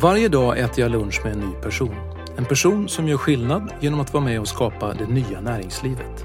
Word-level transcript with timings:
Varje 0.00 0.28
dag 0.28 0.58
äter 0.58 0.80
jag 0.80 0.90
lunch 0.90 1.20
med 1.24 1.32
en 1.32 1.40
ny 1.40 1.52
person. 1.52 1.94
En 2.36 2.44
person 2.44 2.88
som 2.88 3.08
gör 3.08 3.16
skillnad 3.16 3.72
genom 3.80 4.00
att 4.00 4.12
vara 4.12 4.24
med 4.24 4.40
och 4.40 4.48
skapa 4.48 4.94
det 4.94 5.06
nya 5.06 5.40
näringslivet. 5.40 6.24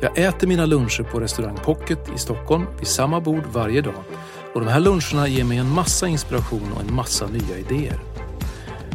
Jag 0.00 0.18
äter 0.18 0.46
mina 0.48 0.66
luncher 0.66 1.02
på 1.02 1.20
restaurang 1.20 1.56
Pocket 1.64 2.10
i 2.14 2.18
Stockholm 2.18 2.66
vid 2.78 2.86
samma 2.86 3.20
bord 3.20 3.42
varje 3.52 3.80
dag. 3.80 4.04
Och 4.54 4.60
de 4.60 4.68
här 4.68 4.80
luncherna 4.80 5.28
ger 5.28 5.44
mig 5.44 5.58
en 5.58 5.74
massa 5.74 6.08
inspiration 6.08 6.72
och 6.74 6.80
en 6.80 6.94
massa 6.94 7.26
nya 7.26 7.58
idéer. 7.58 8.00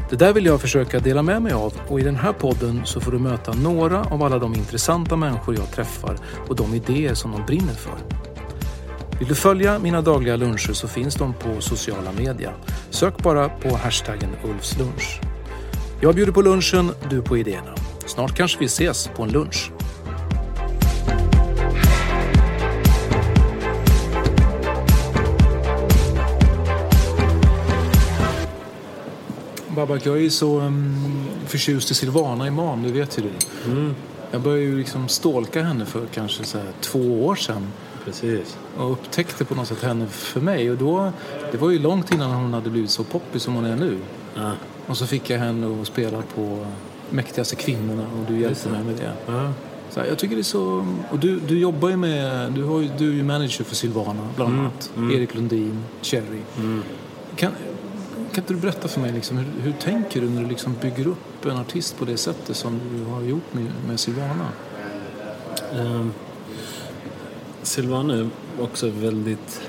Det 0.09 0.15
där 0.15 0.33
vill 0.33 0.45
jag 0.45 0.61
försöka 0.61 0.99
dela 0.99 1.23
med 1.23 1.41
mig 1.41 1.53
av 1.53 1.73
och 1.87 1.99
i 1.99 2.03
den 2.03 2.15
här 2.15 2.33
podden 2.33 2.81
så 2.85 2.99
får 2.99 3.11
du 3.11 3.19
möta 3.19 3.53
några 3.53 4.03
av 4.03 4.23
alla 4.23 4.39
de 4.39 4.53
intressanta 4.53 5.15
människor 5.15 5.55
jag 5.55 5.71
träffar 5.71 6.17
och 6.47 6.55
de 6.55 6.73
idéer 6.73 7.13
som 7.13 7.31
de 7.31 7.45
brinner 7.45 7.73
för. 7.73 8.26
Vill 9.19 9.27
du 9.27 9.35
följa 9.35 9.79
mina 9.79 10.01
dagliga 10.01 10.35
luncher 10.35 10.73
så 10.73 10.87
finns 10.87 11.15
de 11.15 11.33
på 11.33 11.61
sociala 11.61 12.11
medier. 12.11 12.53
Sök 12.89 13.23
bara 13.23 13.49
på 13.49 13.75
hashtaggen 13.75 14.29
Ulfslunch. 14.43 15.21
Jag 16.01 16.15
bjuder 16.15 16.31
på 16.31 16.41
lunchen, 16.41 16.91
du 17.09 17.21
på 17.21 17.37
idéerna. 17.37 17.75
Snart 18.05 18.37
kanske 18.37 18.59
vi 18.59 18.65
ses 18.65 19.07
på 19.07 19.23
en 19.23 19.29
lunch. 19.29 19.71
Babak, 29.75 30.05
jag 30.05 30.23
är 30.23 30.29
så 30.29 30.59
um, 30.59 31.25
förtjust 31.45 31.91
i 31.91 31.93
Silvana 31.93 32.47
Imam, 32.47 32.83
det 32.83 32.91
vet 32.91 33.17
ju 33.17 33.21
du. 33.21 33.31
Mm. 33.71 33.95
Jag 34.31 34.41
började 34.41 34.63
ju 34.63 34.77
liksom 34.77 35.07
stalka 35.07 35.63
henne 35.63 35.85
för 35.85 36.05
kanske 36.13 36.43
så 36.43 36.59
två 36.81 37.25
år 37.25 37.35
sedan. 37.35 37.71
Precis. 38.07 38.57
Och 38.77 38.91
upptäckte 38.91 39.45
på 39.45 39.55
något 39.55 39.67
sätt 39.67 39.81
henne 39.83 40.07
för 40.07 40.41
mig. 40.41 40.71
Och 40.71 40.77
då, 40.77 41.11
det 41.51 41.57
var 41.57 41.69
ju 41.69 41.79
långt 41.79 42.11
innan 42.11 42.31
hon 42.31 42.53
hade 42.53 42.69
blivit 42.69 42.89
så 42.91 43.03
poppig 43.03 43.41
som 43.41 43.55
hon 43.55 43.65
är 43.65 43.75
nu. 43.75 43.97
Ja. 44.35 44.51
Och 44.87 44.97
så 44.97 45.07
fick 45.07 45.29
jag 45.29 45.39
henne 45.39 45.81
att 45.81 45.87
spela 45.87 46.21
på 46.35 46.65
Mäktigaste 47.09 47.55
kvinnorna 47.55 48.03
och 48.03 48.31
du 48.31 48.39
hjälpte 48.39 48.69
mig 48.69 48.83
med 48.83 48.95
det. 48.95 49.11
Ja. 49.25 49.51
Så 49.89 49.99
här, 49.99 50.07
jag 50.07 50.17
tycker 50.17 50.35
det 50.35 50.41
är 50.41 50.43
så... 50.43 50.87
Och 51.11 51.19
du, 51.19 51.39
du 51.39 51.59
jobbar 51.59 51.89
ju 51.89 51.97
med... 51.97 52.51
Du, 52.53 52.63
har 52.63 52.79
ju, 52.79 52.89
du 52.97 53.09
är 53.09 53.13
ju 53.13 53.23
manager 53.23 53.63
för 53.63 53.75
Silvana 53.75 54.27
bland 54.35 54.51
Mm, 54.53 54.65
annat. 54.65 54.91
mm. 54.97 55.11
Erik 55.11 55.35
Lundin, 55.35 55.83
Cherry. 56.01 56.41
Mm. 56.57 56.83
Kan, 57.35 57.51
kan 58.31 58.43
inte 58.43 58.53
du 58.53 58.59
berätta 58.59 58.87
för 58.87 59.01
mig 59.01 59.11
liksom, 59.11 59.37
hur, 59.37 59.45
hur 59.61 59.71
tänker 59.71 60.21
du 60.21 60.29
när 60.29 60.41
du 60.41 60.47
liksom 60.47 60.75
bygger 60.81 61.07
upp 61.07 61.45
en 61.45 61.57
artist 61.57 61.97
på 61.99 62.05
det 62.05 62.17
sättet 62.17 62.55
som 62.57 62.79
du 62.93 63.11
har 63.11 63.21
gjort 63.21 63.53
med, 63.53 63.65
med 63.87 63.99
Silvana? 63.99 64.47
Ehm, 65.75 66.13
Silvana 67.67 68.13
är 68.13 68.29
också 68.61 68.89
väldigt, 68.89 69.61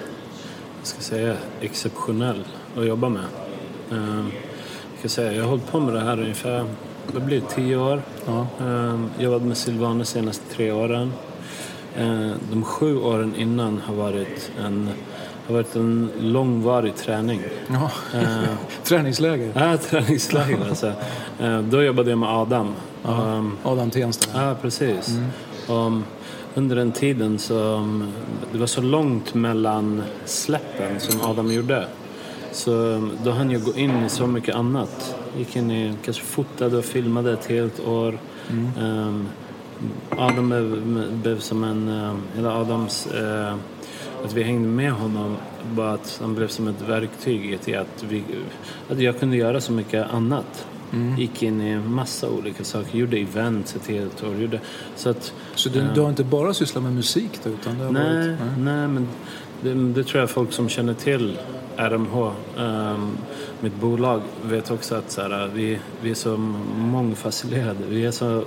vad 0.79 0.87
ska 0.87 0.97
jag 0.99 1.05
säga, 1.05 1.35
exceptionell 1.61 2.45
att 2.77 2.87
jobba 2.87 3.09
med. 3.09 3.23
Ehm, 3.93 4.31
jag, 4.93 4.99
ska 4.99 5.09
säga, 5.09 5.33
jag 5.33 5.43
har 5.43 5.51
hållit 5.51 5.67
på 5.73 5.81
med 5.81 5.95
det 5.95 6.01
här 6.01 6.21
ungefär, 6.21 6.65
det 7.15 7.21
blir 7.21 7.41
tio 7.55 7.77
år. 7.77 8.03
Ja. 8.27 8.47
Ehm, 8.61 9.11
jobbat 9.19 9.43
med 9.43 9.57
Silvana 9.57 9.95
de 9.99 10.05
senaste 10.05 10.55
tre 10.55 10.73
åren. 10.73 11.13
Ehm, 11.97 12.33
de 12.51 12.65
sju 12.65 12.99
åren 12.99 13.35
innan 13.37 13.81
har 13.87 13.95
varit 13.95 14.51
en, 14.65 14.89
har 15.47 15.55
varit 15.55 15.77
en 15.77 16.11
långvarig 16.21 16.97
träning. 16.97 17.41
ja. 17.69 17.91
Träningsläger. 18.85 19.53
Ja, 19.55 19.77
träningsläger 19.77 20.59
alltså. 20.69 20.93
Eh, 21.41 21.59
Då 21.61 21.83
jobbade 21.83 22.11
jag 22.11 22.19
med 22.19 22.29
Adam. 22.29 22.75
Um, 23.05 23.57
Adam 23.65 23.91
Tensta. 23.91 24.43
Ja, 24.47 24.55
precis. 24.63 25.19
Um, 25.69 26.05
under 26.55 26.77
den 26.77 26.93
tiden 26.93 27.39
så... 27.39 27.75
um, 27.75 28.13
Det 28.53 28.59
var 28.59 28.67
så 28.67 28.83
långt 28.83 29.35
mellan 29.35 30.03
släppen 30.25 31.01
som 31.01 31.21
Adam 31.31 31.53
gjorde. 31.53 31.87
Så 32.53 32.73
um, 32.73 33.11
då 33.25 33.31
hann 33.31 33.51
jag 33.51 33.63
gå 33.63 33.75
in 33.77 34.05
i 34.05 34.09
så 34.09 34.27
mycket 34.27 34.55
annat. 34.55 35.17
Gick 35.39 35.57
in 35.57 35.71
i, 35.71 35.95
kanske 36.05 36.23
fotade 36.25 36.77
och 36.79 36.85
filmade 36.85 37.33
ett 37.33 37.47
helt 37.47 37.81
år. 37.81 38.19
Um, 38.81 39.29
Adam 40.11 40.49
blev, 40.49 40.83
blev 41.23 41.39
som 41.39 41.65
en... 41.65 41.89
um, 41.89 42.23
Hela 42.37 42.61
Adams... 42.61 43.07
eh, 43.07 43.55
att 44.25 44.33
vi 44.35 44.43
hängde 44.43 44.69
med 44.69 44.93
honom 44.93 45.37
bara 45.75 45.93
att 45.93 46.19
han 46.21 46.35
blev 46.35 46.49
som 46.49 46.69
ett 46.69 46.83
verktyg 46.89 47.61
till 47.61 47.79
att, 47.79 48.05
vi, 48.09 48.25
att 48.91 49.01
jag 49.01 49.21
kunde 49.21 49.37
göra 49.37 49.61
så 49.61 49.73
mycket 49.73 50.11
annat. 50.11 50.67
Gick 51.19 51.43
in 51.43 51.61
i 51.61 51.71
en 51.71 51.95
massa 51.95 52.31
olika 52.31 52.65
saker, 52.65 52.99
gjorde 52.99 53.19
events 53.19 53.77
ett 53.77 53.87
helt 53.87 54.25
år. 54.25 54.35
Gjorde, 54.35 54.61
så 54.97 55.11
att, 55.11 55.33
Så 55.55 55.69
du, 55.69 55.79
eh, 55.79 55.95
du 55.95 56.01
har 56.01 56.09
inte 56.09 56.25
bara 56.25 56.55
sysslat 56.55 56.85
med 56.85 56.93
musik 56.93 57.31
då, 57.45 57.51
utan 57.51 57.79
det 57.79 57.91
nej, 57.91 58.29
varit... 58.29 58.39
nej, 58.59 58.89
men 58.89 59.09
det, 59.61 59.75
det 59.75 60.05
tror 60.05 60.21
jag 60.21 60.31
folk 60.31 60.53
som 60.53 60.69
känner 60.69 60.95
till 60.95 61.39
RMH, 61.77 62.33
ehm, 62.59 63.19
mitt 63.61 63.81
bolag, 63.81 64.21
vet 64.45 64.71
också 64.71 64.95
att 64.95 65.11
så 65.11 65.23
här, 65.23 65.51
vi, 65.55 65.79
vi 66.03 66.11
är 66.11 66.15
så 66.15 66.37
mångfacillerade. 66.77 67.85
Vi 67.89 68.05
är 68.05 68.11
så, 68.11 68.45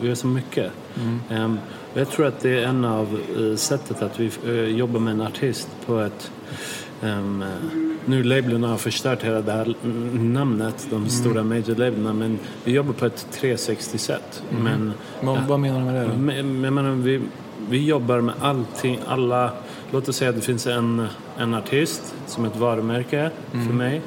vi 0.00 0.10
är 0.10 0.14
så 0.14 0.26
mycket. 0.26 0.72
Ehm, 1.30 1.58
och 1.92 2.00
jag 2.00 2.10
tror 2.10 2.26
att 2.26 2.40
det 2.40 2.58
är 2.58 2.66
en 2.66 2.84
av 2.84 3.20
eh, 3.38 3.56
sättet 3.56 4.02
att 4.02 4.20
vi 4.20 4.30
eh, 4.46 4.76
jobbar 4.76 5.00
med 5.00 5.12
en 5.12 5.20
artist 5.20 5.68
på 5.86 5.98
ett 5.98 6.30
ehm, 7.02 7.44
nu 8.06 8.22
labeln 8.22 8.64
har 8.64 8.76
förstört 8.76 9.22
hela 9.22 9.40
det 9.40 9.52
här 9.52 9.74
mm, 9.84 10.32
namnet, 10.32 10.86
de 10.90 11.08
stora 11.08 11.44
major 11.44 11.74
labeln 11.74 12.18
men 12.18 12.38
vi 12.64 12.72
jobbar 12.72 12.92
på 12.92 13.06
ett 13.06 13.26
360-sätt. 13.40 14.42
Men 14.62 14.92
Vad, 15.22 15.42
vad 15.48 15.60
menar 15.60 15.78
du 15.78 15.84
med 15.84 15.94
det 15.94 16.08
då? 16.08 16.16
men, 16.18 16.64
jag 16.64 16.72
menar, 16.72 16.90
vi, 16.90 17.20
vi 17.68 17.86
jobbar 17.86 18.20
med 18.20 18.34
allting, 18.40 18.98
alla... 19.06 19.50
Låt 19.92 20.08
oss 20.08 20.16
säga 20.16 20.30
att 20.30 20.36
det 20.36 20.42
finns 20.42 20.66
en, 20.66 21.06
en 21.38 21.54
artist 21.54 22.14
som 22.26 22.44
ett 22.44 22.56
varumärke 22.56 23.30
för 23.52 23.74
mig. 23.74 24.00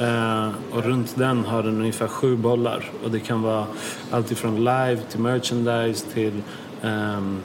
Eh, 0.00 0.48
och 0.72 0.84
runt 0.84 1.16
den 1.16 1.44
har 1.44 1.62
den 1.62 1.80
ungefär 1.80 2.08
sju 2.08 2.36
bollar. 2.36 2.90
Och 3.04 3.10
det 3.10 3.20
kan 3.20 3.42
vara 3.42 3.66
allt 4.10 4.30
ifrån 4.30 4.56
live 4.56 4.98
till 5.10 5.20
merchandise 5.20 6.06
till 6.14 6.32
ehm, 6.82 7.38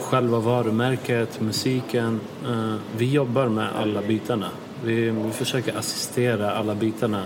själva 0.00 0.38
varumärket, 0.38 1.40
musiken. 1.40 2.20
Eh, 2.48 2.74
vi 2.96 3.10
jobbar 3.12 3.48
med 3.48 3.68
alla 3.82 4.02
bitarna. 4.02 4.46
Vi, 4.84 5.10
vi 5.10 5.30
försöker 5.30 5.78
assistera 5.78 6.50
alla 6.50 6.74
bitarna. 6.74 7.22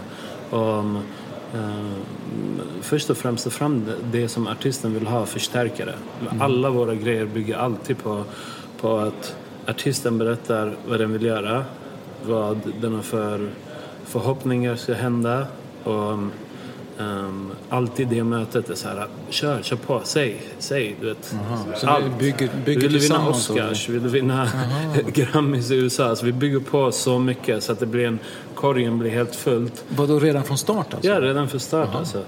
Om, 0.50 0.96
eh, 1.54 1.60
först 2.80 3.10
och 3.10 3.16
främst 3.16 3.44
ta 3.44 3.50
fram 3.50 3.84
det, 3.84 4.20
det 4.20 4.28
som 4.28 4.46
artisten 4.46 4.94
vill 4.94 5.06
ha, 5.06 5.26
förstärka 5.26 5.84
det. 5.84 5.94
Alla 6.40 6.70
våra 6.70 6.94
grejer 6.94 7.26
bygger 7.26 7.56
alltid 7.56 7.98
på, 7.98 8.24
på 8.80 8.96
att 8.96 9.36
artisten 9.66 10.18
berättar 10.18 10.76
vad 10.88 11.00
den 11.00 11.12
vill 11.12 11.22
göra, 11.22 11.64
vad 12.22 12.60
den 12.80 12.94
har 12.94 13.02
för 13.02 13.50
förhoppningar 14.04 14.76
ska 14.76 14.94
hända 14.94 15.46
och 15.84 16.18
ehm, 17.00 17.50
alltid 17.68 18.08
det 18.08 18.24
mötet 18.24 18.70
är 18.70 18.74
så 18.74 18.88
här, 18.88 19.06
kör, 19.30 19.62
kör 19.62 19.76
på, 19.76 20.00
säg, 20.04 20.42
säg, 20.58 20.96
du 21.00 21.06
vet. 21.06 21.34
Så 21.76 21.98
ni 21.98 22.10
bygger, 22.18 22.50
bygger 22.64 22.80
vill 22.80 22.92
du 22.92 22.98
vinna? 22.98 23.28
Oscars? 23.28 23.88
Vill 23.88 24.02
du 24.02 24.08
vinna 24.08 24.48
Grammys 25.14 25.70
i 25.70 25.74
USA? 25.74 26.04
Alltså, 26.04 26.26
vi 26.26 26.32
bygger 26.32 26.60
på 26.60 26.92
så 26.92 27.18
mycket 27.18 27.62
så 27.62 27.72
att 27.72 27.78
det 27.78 27.86
blir 27.86 28.06
en, 28.06 28.18
korgen 28.54 28.98
blir 28.98 29.10
helt 29.10 29.36
fullt. 29.36 29.84
Vadå, 29.88 30.18
redan 30.18 30.44
från 30.44 30.58
start 30.58 30.94
alltså? 30.94 31.10
Ja, 31.10 31.20
redan 31.20 31.48
för 31.48 31.58
start 31.58 31.94
alltså. 31.94 32.18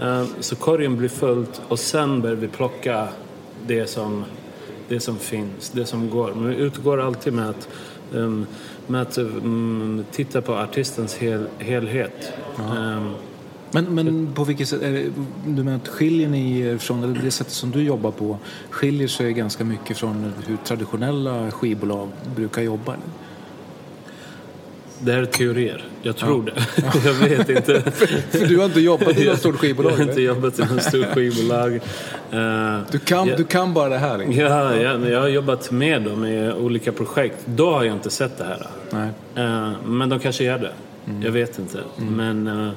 Eh, 0.00 0.24
Så 0.40 0.56
korgen 0.56 0.96
blir 0.96 1.08
fullt 1.08 1.60
och 1.68 1.78
sen 1.78 2.20
börjar 2.20 2.36
vi 2.36 2.48
plocka 2.48 3.08
det 3.66 3.86
som, 3.86 4.24
det 4.88 5.00
som 5.00 5.16
finns, 5.18 5.70
det 5.70 5.86
som 5.86 6.10
går. 6.10 6.32
Men 6.34 6.48
vi 6.48 6.54
utgår 6.56 7.00
alltid 7.00 7.32
med 7.32 7.48
att, 7.50 7.68
um, 8.12 8.46
med 8.86 9.02
att 9.02 9.18
um, 9.18 10.04
titta 10.10 10.40
på 10.42 10.54
artistens 10.54 11.14
hel, 11.16 11.46
helhet. 11.58 12.32
Um, 12.76 13.14
Men, 13.72 13.84
men 13.84 14.32
på 14.34 14.44
vilket 14.44 14.68
sätt, 14.68 14.82
är 14.82 14.92
det, 14.92 15.04
du 15.46 15.62
menar 15.62 15.76
att 15.76 15.88
skiljer 15.88 16.28
ni 16.28 16.60
er 16.60 16.78
från, 16.78 17.04
eller 17.04 17.22
det 17.22 17.30
sättet 17.30 17.52
som 17.52 17.70
du 17.70 17.82
jobbar 17.82 18.10
på, 18.10 18.38
skiljer 18.70 19.08
sig 19.08 19.32
ganska 19.32 19.64
mycket 19.64 19.96
från 19.98 20.32
hur 20.46 20.56
traditionella 20.56 21.50
skivbolag 21.50 22.08
brukar 22.36 22.62
jobba? 22.62 22.94
det 25.02 25.12
här 25.12 25.22
är 25.22 25.26
teorier. 25.26 25.84
Jag 26.02 26.16
tror 26.16 26.42
det. 26.42 26.52
jag 27.04 27.12
vet 27.14 27.48
inte. 27.48 27.80
För 28.30 28.46
du 28.46 28.58
har 28.58 28.64
inte 28.64 28.80
jobbat 28.80 29.18
i 29.18 29.26
något 29.28 29.38
stort 29.38 29.56
skivbolag? 29.56 29.92
Jag 29.92 29.96
har 29.96 30.04
inte 30.04 30.22
jobbat 30.22 30.58
i 30.58 30.62
något 30.62 30.82
stort 30.82 31.06
skivbolag. 31.06 31.74
Eh, 32.30 32.78
Du 32.90 32.98
kan, 32.98 33.28
Ja. 33.28 33.36
du 33.36 33.44
kan 33.44 33.74
bara 33.74 33.88
det 33.88 33.98
här? 33.98 34.18
liksom? 34.18 34.34
Ja, 34.36 34.76
jag, 34.76 35.10
jag 35.10 35.20
har 35.20 35.28
jobbat 35.28 35.70
med 35.70 36.02
dem 36.02 36.24
i 36.24 36.52
olika 36.52 36.92
projekt. 36.92 37.36
Då 37.46 37.70
har 37.70 37.84
jag 37.84 37.94
inte 37.96 38.10
sett 38.10 38.38
det 38.38 38.44
här. 38.44 38.66
Nej. 38.90 39.08
Eh, 39.46 39.70
men 39.86 40.08
de 40.08 40.18
kanske 40.18 40.44
gör 40.44 40.58
det. 40.58 40.72
Jag 41.24 41.32
vet 41.32 41.58
inte. 41.58 41.78
Men, 41.96 42.46
eh, 42.46 42.70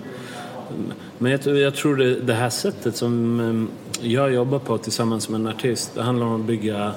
men 1.18 1.32
jag, 1.32 1.42
tror- 1.42 1.58
jag 1.58 1.76
tror 1.76 1.96
det, 1.96 2.16
det 2.16 2.34
här 2.34 2.50
sättet 2.50 2.96
som 2.96 3.40
eh, 3.40 4.08
jag 4.10 4.34
jobbar 4.34 4.60
på 4.60 4.78
tillsammans 4.78 5.30
med 5.30 5.42
en 5.42 5.48
artist, 5.48 5.92
det 5.96 6.02
handlar 6.02 6.26
om 6.26 6.42
att 6.42 6.48
bygga, 6.48 6.92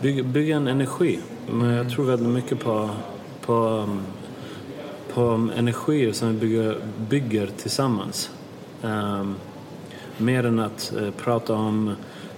bygga, 0.00 0.22
bygga 0.22 0.56
en 0.56 0.68
energi. 0.68 1.18
Men 1.50 1.70
jag 1.70 1.90
tror 1.90 2.04
väldigt 2.04 2.28
mycket 2.28 2.60
på, 2.60 2.90
på, 3.40 3.54
um, 3.54 4.02
på 5.14 5.48
energier 5.56 6.12
som 6.12 6.28
vi 6.28 6.34
bygger, 6.40 6.76
bygger 7.08 7.48
tillsammans. 7.56 8.30
Um, 8.82 9.34
mer 10.18 10.46
än 10.46 10.60
att 10.60 10.92
eh, 11.00 11.10
prata 11.10 11.54
om 11.54 11.94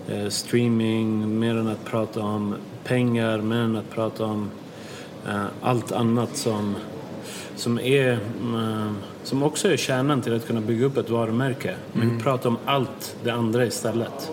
eh, 0.08 0.28
streaming, 0.28 1.38
mer 1.38 1.56
än 1.56 1.68
att 1.68 1.84
prata 1.84 2.20
om 2.20 2.54
pengar, 2.84 3.38
mer 3.38 3.56
än 3.56 3.76
att 3.76 3.90
prata 3.90 4.24
om 4.24 4.50
eh, 5.28 5.44
allt 5.62 5.92
annat 5.92 6.36
som, 6.36 6.76
som, 7.58 7.78
är, 7.78 8.18
mm, 8.40 8.96
som 9.24 9.42
också 9.42 9.68
är 9.72 9.76
kärnan 9.76 10.22
till 10.22 10.36
att 10.36 10.46
kunna 10.46 10.60
bygga 10.60 10.86
upp 10.86 10.96
ett 10.96 11.10
varumärke. 11.10 11.74
Men 11.92 12.16
vi 12.16 12.22
pratar 12.22 12.48
om 12.48 12.58
allt 12.64 13.16
det 13.24 13.30
andra 13.30 13.66
istället. 13.66 14.30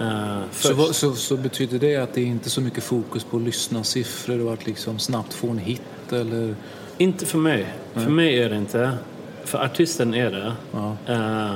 Eh, 0.00 0.40
Så, 0.50 0.68
först. 0.68 0.78
vad- 0.78 0.94
så, 0.94 1.12
så 1.12 1.36
betyder 1.36 1.78
det 1.78 1.96
att 1.96 2.14
det 2.14 2.20
är 2.20 2.24
inte 2.26 2.50
så 2.50 2.60
mycket 2.60 2.84
fokus 2.84 3.24
på 3.24 3.38
lyssnarsiffror 3.38 4.46
och 4.46 4.52
att 4.52 4.66
liksom 4.66 4.98
snabbt 4.98 5.34
få 5.34 5.48
en 5.48 5.58
hit? 5.58 5.82
Eller? 6.10 6.54
Inte 6.98 7.26
för 7.26 7.38
mig. 7.38 7.66
För 7.94 8.10
mig 8.10 8.38
är 8.42 8.50
det 8.50 8.56
inte. 8.56 8.90
För 9.44 9.58
artisten 9.64 10.14
är 10.14 10.30
det. 10.30 10.52
Ja. 10.72 10.96
Eh, 11.06 11.54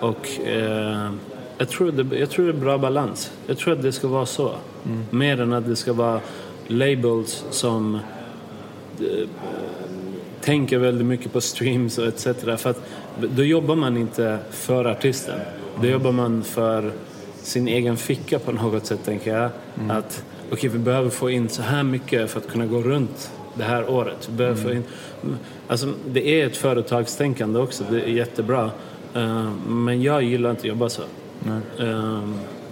och 0.00 0.40
eh, 0.46 1.10
jag, 1.58 1.68
tror 1.68 1.92
det, 1.92 2.18
jag 2.18 2.30
tror 2.30 2.44
det 2.46 2.50
är 2.52 2.60
bra 2.60 2.78
balans. 2.78 3.30
Jag 3.46 3.58
tror 3.58 3.72
att 3.74 3.82
det 3.82 3.92
ska 3.92 4.08
vara 4.08 4.26
så. 4.26 4.54
Mer 5.10 5.40
än 5.40 5.52
att 5.52 5.66
det 5.66 5.76
ska 5.76 5.92
vara 5.92 6.20
labels 6.68 7.44
som 7.50 7.98
tänker 10.46 10.78
väldigt 10.78 11.06
mycket 11.06 11.32
på 11.32 11.40
streams 11.40 11.98
och 11.98 12.06
etc. 12.06 12.22
För 12.58 12.70
att 12.70 12.80
då 13.36 13.44
jobbar 13.44 13.76
man 13.76 13.96
inte 13.96 14.38
för 14.50 14.84
artisten. 14.84 15.38
Då 15.80 15.86
jobbar 15.86 16.12
man 16.12 16.44
för 16.44 16.92
sin 17.42 17.68
egen 17.68 17.96
ficka 17.96 18.38
på 18.38 18.52
något 18.52 18.86
sätt, 18.86 19.00
tänker 19.04 19.36
jag. 19.38 19.50
Att 19.90 20.24
okej, 20.52 20.70
vi 20.70 20.78
behöver 20.78 21.10
få 21.10 21.30
in 21.30 21.48
så 21.48 21.62
här 21.62 21.82
mycket 21.82 22.30
för 22.30 22.40
att 22.40 22.48
kunna 22.48 22.66
gå 22.66 22.82
runt 22.82 23.30
det 23.54 23.64
här 23.64 23.90
året. 23.90 24.28
Vi 24.30 24.36
behöver 24.36 24.56
få 24.62 24.72
in, 24.72 24.82
alltså, 25.68 25.88
det 26.08 26.28
är 26.40 26.46
ett 26.46 26.56
företagstänkande 26.56 27.58
också, 27.60 27.84
det 27.90 28.00
är 28.00 28.08
jättebra. 28.08 28.70
Eh, 29.14 29.50
men 29.68 30.02
jag 30.02 30.22
gillar 30.22 30.50
inte 30.50 30.60
att 30.60 30.66
jobba 30.66 30.88
så. 30.88 31.02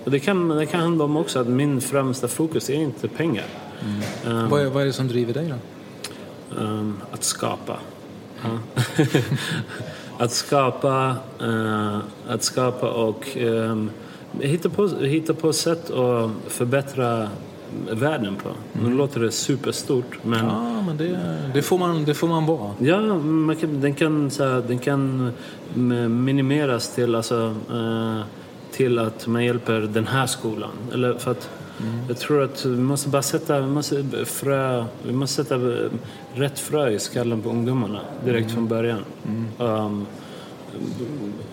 Och 0.04 0.10
det, 0.10 0.18
kan, 0.18 0.48
det 0.48 0.66
kan 0.66 0.80
handla 0.80 1.04
om 1.04 1.16
också 1.16 1.38
att 1.38 1.48
min 1.48 1.80
främsta 1.80 2.28
fokus 2.28 2.70
är 2.70 2.74
inte 2.74 3.08
pengar. 3.08 3.44
Eh, 4.26 4.48
Vad, 4.48 4.62
är, 4.62 4.66
vad 4.66 4.82
är 4.82 4.86
det 4.86 4.92
som 4.92 5.08
driver 5.08 5.34
dig 5.34 5.48
då? 5.48 5.54
Ehm, 6.60 6.96
att 7.12 7.24
skapa. 7.24 7.76
Ja. 8.42 8.58
att 10.18 10.32
skapa, 10.32 11.16
eh, 11.40 11.98
att 12.28 12.42
skapa 12.42 12.90
och 12.90 13.36
um, 13.36 13.90
hitta, 14.40 14.68
på, 14.68 14.88
hitta 14.88 15.34
på 15.34 15.52
sätt 15.52 15.90
att 15.90 16.30
förbättra 16.48 17.28
världen 17.90 18.36
på. 18.42 18.48
Nu 18.72 18.94
låter 18.94 19.20
det 19.20 19.30
superstort, 19.30 20.18
men 20.22 20.46
Ja, 20.46 20.82
men 20.86 20.96
det, 20.96 21.18
det, 21.54 21.62
får, 21.62 21.78
man, 21.78 22.04
det 22.04 22.14
får 22.14 22.28
man 22.28 22.46
vara. 22.46 22.70
Ja, 22.78 23.00
man 23.18 23.56
kan, 23.56 23.80
den 23.80 23.94
kan, 23.94 24.30
så 24.30 24.44
här, 24.44 24.62
den 24.68 24.78
kan 24.78 25.30
m- 25.76 26.24
minimeras 26.24 26.94
till, 26.94 27.14
alltså, 27.14 27.54
eh, 27.72 28.20
till 28.72 28.98
att 28.98 29.26
man 29.26 29.44
hjälper 29.44 29.80
den 29.80 30.06
här 30.06 30.26
skolan. 30.26 30.70
Eller 30.92 31.14
för 31.14 31.30
att 31.30 31.50
Jag 32.08 32.18
tror 32.18 32.42
att 32.42 32.64
vi 32.64 32.76
måste 32.76 33.08
bara 33.08 33.22
sätta, 33.22 33.60
vi 33.60 33.66
måste 33.66 34.04
frö, 34.24 34.84
vi 35.06 35.12
måste 35.12 35.44
sätta 35.44 35.54
eh, 35.54 35.90
rätt 36.34 36.58
frö 36.58 36.88
i 36.90 36.98
skallen 36.98 37.42
på 37.42 37.48
ungdomarna 37.48 38.00
direkt 38.24 38.50
från 38.50 38.68
början. 38.68 39.04
Um, 39.58 40.06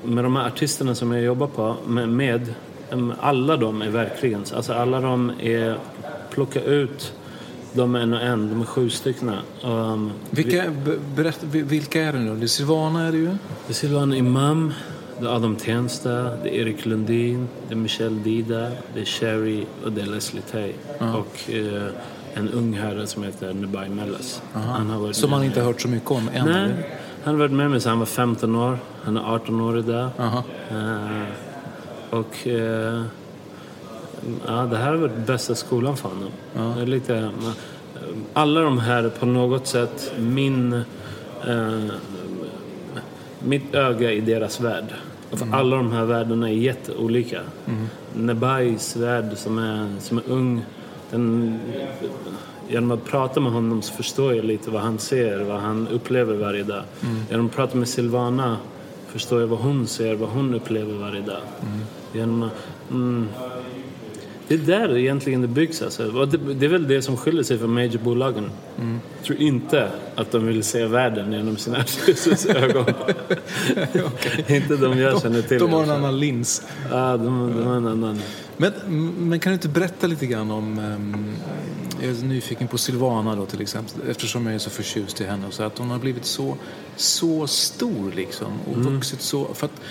med 0.03 0.23
de 0.23 0.35
här 0.35 0.47
artisterna 0.47 0.95
som 0.95 1.11
jag 1.11 1.23
jobbar 1.23 1.47
på, 1.47 1.75
med, 1.87 2.09
med 2.09 2.53
alla 3.19 3.57
de 3.57 3.81
är 3.81 3.89
verkligen, 3.89 4.43
alltså 4.55 4.73
alla 4.73 4.99
de 5.01 5.31
är, 5.39 5.77
plocka 6.31 6.61
ut 6.63 7.13
de 7.73 7.95
en 7.95 8.13
och 8.13 8.21
en, 8.21 8.49
de 8.49 8.61
är 8.61 8.65
sju 8.65 8.89
stycken. 8.89 9.31
Um, 9.63 10.11
Vilka, 10.29 10.63
be- 10.85 10.97
berätt, 11.15 11.39
vi- 11.51 11.61
vilka 11.61 12.01
är 12.01 12.13
det 12.13 12.19
nu? 12.19 12.35
Det 12.35 12.43
är 12.43 12.47
Silvana 12.47 13.07
är 13.07 13.11
det 13.11 13.17
ju. 13.17 13.25
Det 13.27 13.69
är 13.69 13.73
Silvan 13.73 14.13
Imam, 14.13 14.73
det 15.21 15.27
är 15.27 15.35
Adam 15.35 15.55
Tensta, 15.55 16.11
det 16.43 16.49
är 16.49 16.61
Erik 16.61 16.85
Lundin, 16.85 17.47
det 17.67 17.73
är 17.73 17.77
Michelle 17.77 18.19
Dida, 18.19 18.71
det 18.93 19.01
är 19.01 19.05
Sherry 19.05 19.65
och 19.83 19.91
det 19.91 20.01
är 20.01 20.05
Leslie 20.05 20.41
Tay. 20.51 20.73
Och 20.99 21.49
eh, 21.49 21.91
en 22.33 22.49
ung 22.49 22.73
herre 22.73 23.07
som 23.07 23.23
heter 23.23 23.53
Nebai 23.53 23.89
Mellas. 23.89 24.41
Han 24.53 24.89
har 24.89 24.99
varit 24.99 25.15
Som 25.15 25.29
man 25.29 25.43
inte 25.43 25.61
hört 25.61 25.81
så 25.81 25.87
mycket 25.87 26.11
om 26.11 26.29
än. 26.33 26.45
Nej, 26.45 26.69
han 27.23 27.33
har 27.33 27.39
varit 27.39 27.51
med 27.51 27.71
mig 27.71 27.81
sedan 27.81 27.89
han 27.89 27.99
var 27.99 28.05
15 28.05 28.55
år. 28.55 28.77
Han 29.03 29.17
är 29.17 29.33
18 29.35 29.61
år 29.61 29.79
idag. 29.79 30.09
Eh, 30.19 31.23
och 32.09 32.47
eh, 32.47 33.03
ja, 34.47 34.65
det 34.65 34.77
här 34.77 34.89
har 34.89 34.95
varit 34.95 35.27
bästa 35.27 35.55
skolan 35.55 35.97
för 35.97 36.09
honom. 36.09 36.77
Är 36.79 36.85
lite, 36.85 37.31
alla 38.33 38.61
de 38.61 38.79
här 38.79 39.09
på 39.09 39.25
något 39.25 39.67
sätt 39.67 40.13
min, 40.19 40.73
eh, 41.47 41.85
mitt 43.45 43.75
öga 43.75 44.11
i 44.11 44.21
deras 44.21 44.59
värld. 44.61 44.85
För 45.31 45.47
Alla 45.51 45.75
de 45.75 45.91
här 45.91 46.05
världarna 46.05 46.49
är 46.49 46.53
jätteolika. 46.53 47.41
Nebais 48.13 48.95
värld 48.95 49.31
som 49.35 49.57
är, 49.57 49.99
som 49.99 50.17
är 50.17 50.23
ung, 50.27 50.65
den, 51.11 51.59
genom 52.69 52.91
att 52.91 53.05
prata 53.05 53.39
med 53.39 53.51
honom 53.51 53.81
så 53.81 53.93
förstår 53.93 54.35
jag 54.35 54.45
lite 54.45 54.71
vad 54.71 54.81
han 54.81 54.97
ser, 54.99 55.43
vad 55.43 55.59
han 55.59 55.87
upplever 55.87 56.35
varje 56.35 56.63
dag. 56.63 56.83
Genom 57.29 57.45
att 57.45 57.55
prata 57.55 57.77
med 57.77 57.87
Silvana 57.87 58.57
förstår 59.07 59.41
jag 59.41 59.47
vad 59.47 59.59
hon 59.59 59.87
ser, 59.87 60.15
vad 60.15 60.29
hon 60.29 60.53
upplever 60.53 60.93
varje 60.93 61.21
dag. 61.21 61.41
Genom 62.13 62.43
att, 62.43 62.51
mm, 62.91 63.27
det 64.57 64.73
är 64.73 64.79
där 64.79 64.97
egentligen 64.97 65.41
det 65.41 65.47
byggs. 65.47 65.81
Alltså. 65.81 66.25
Det, 66.25 66.65
är 66.65 66.69
väl 66.69 66.87
det 66.87 67.01
som 67.01 67.17
skiljer 67.17 67.43
sig 67.43 67.57
från 67.57 67.73
majorbolagen. 67.73 68.51
Jag 69.17 69.25
tror 69.25 69.39
inte 69.41 69.89
att 70.15 70.31
de 70.31 70.47
vill 70.47 70.63
se 70.63 70.85
världen 70.85 71.33
genom 71.33 71.57
sina 71.57 71.77
artisters 71.79 72.45
ögon. 72.55 72.85
inte 74.47 74.75
de 74.75 74.99
jag 74.99 75.21
känner 75.21 75.41
till. 75.41 75.59
De 75.59 75.73
har 75.73 75.83
en 75.83 75.89
annan 75.89 76.19
lins. 76.19 76.61
Ja, 76.91 77.17
de, 77.17 77.53
de 77.57 77.63
har 77.67 77.75
en 77.75 77.87
annan. 77.87 78.19
Men, 78.57 78.71
men 79.29 79.39
kan 79.39 79.51
du 79.51 79.53
inte 79.53 79.67
berätta 79.69 80.07
lite 80.07 80.25
grann 80.25 80.51
om... 80.51 80.79
ehm, 80.79 81.33
jag 82.01 82.09
är 82.09 82.23
nyfiken 82.25 82.67
på 82.67 82.77
Silvana 82.77 83.35
då 83.35 83.45
till 83.45 83.61
exempel. 83.61 83.93
Eftersom 84.09 84.45
jag 84.45 84.55
är 84.55 84.59
så 84.59 84.69
förtjust 84.69 85.21
i 85.21 85.23
henne. 85.25 85.45
Så 85.49 85.63
att 85.63 85.77
hon 85.77 85.89
har 85.89 85.99
blivit 85.99 86.25
så, 86.25 86.57
så 86.95 87.47
stor 87.47 88.11
liksom. 88.15 88.47
Och 88.71 88.77
Mm. 88.77 88.93
vuxit 88.93 89.21
så... 89.21 89.53
För 89.53 89.65
att, 89.65 89.81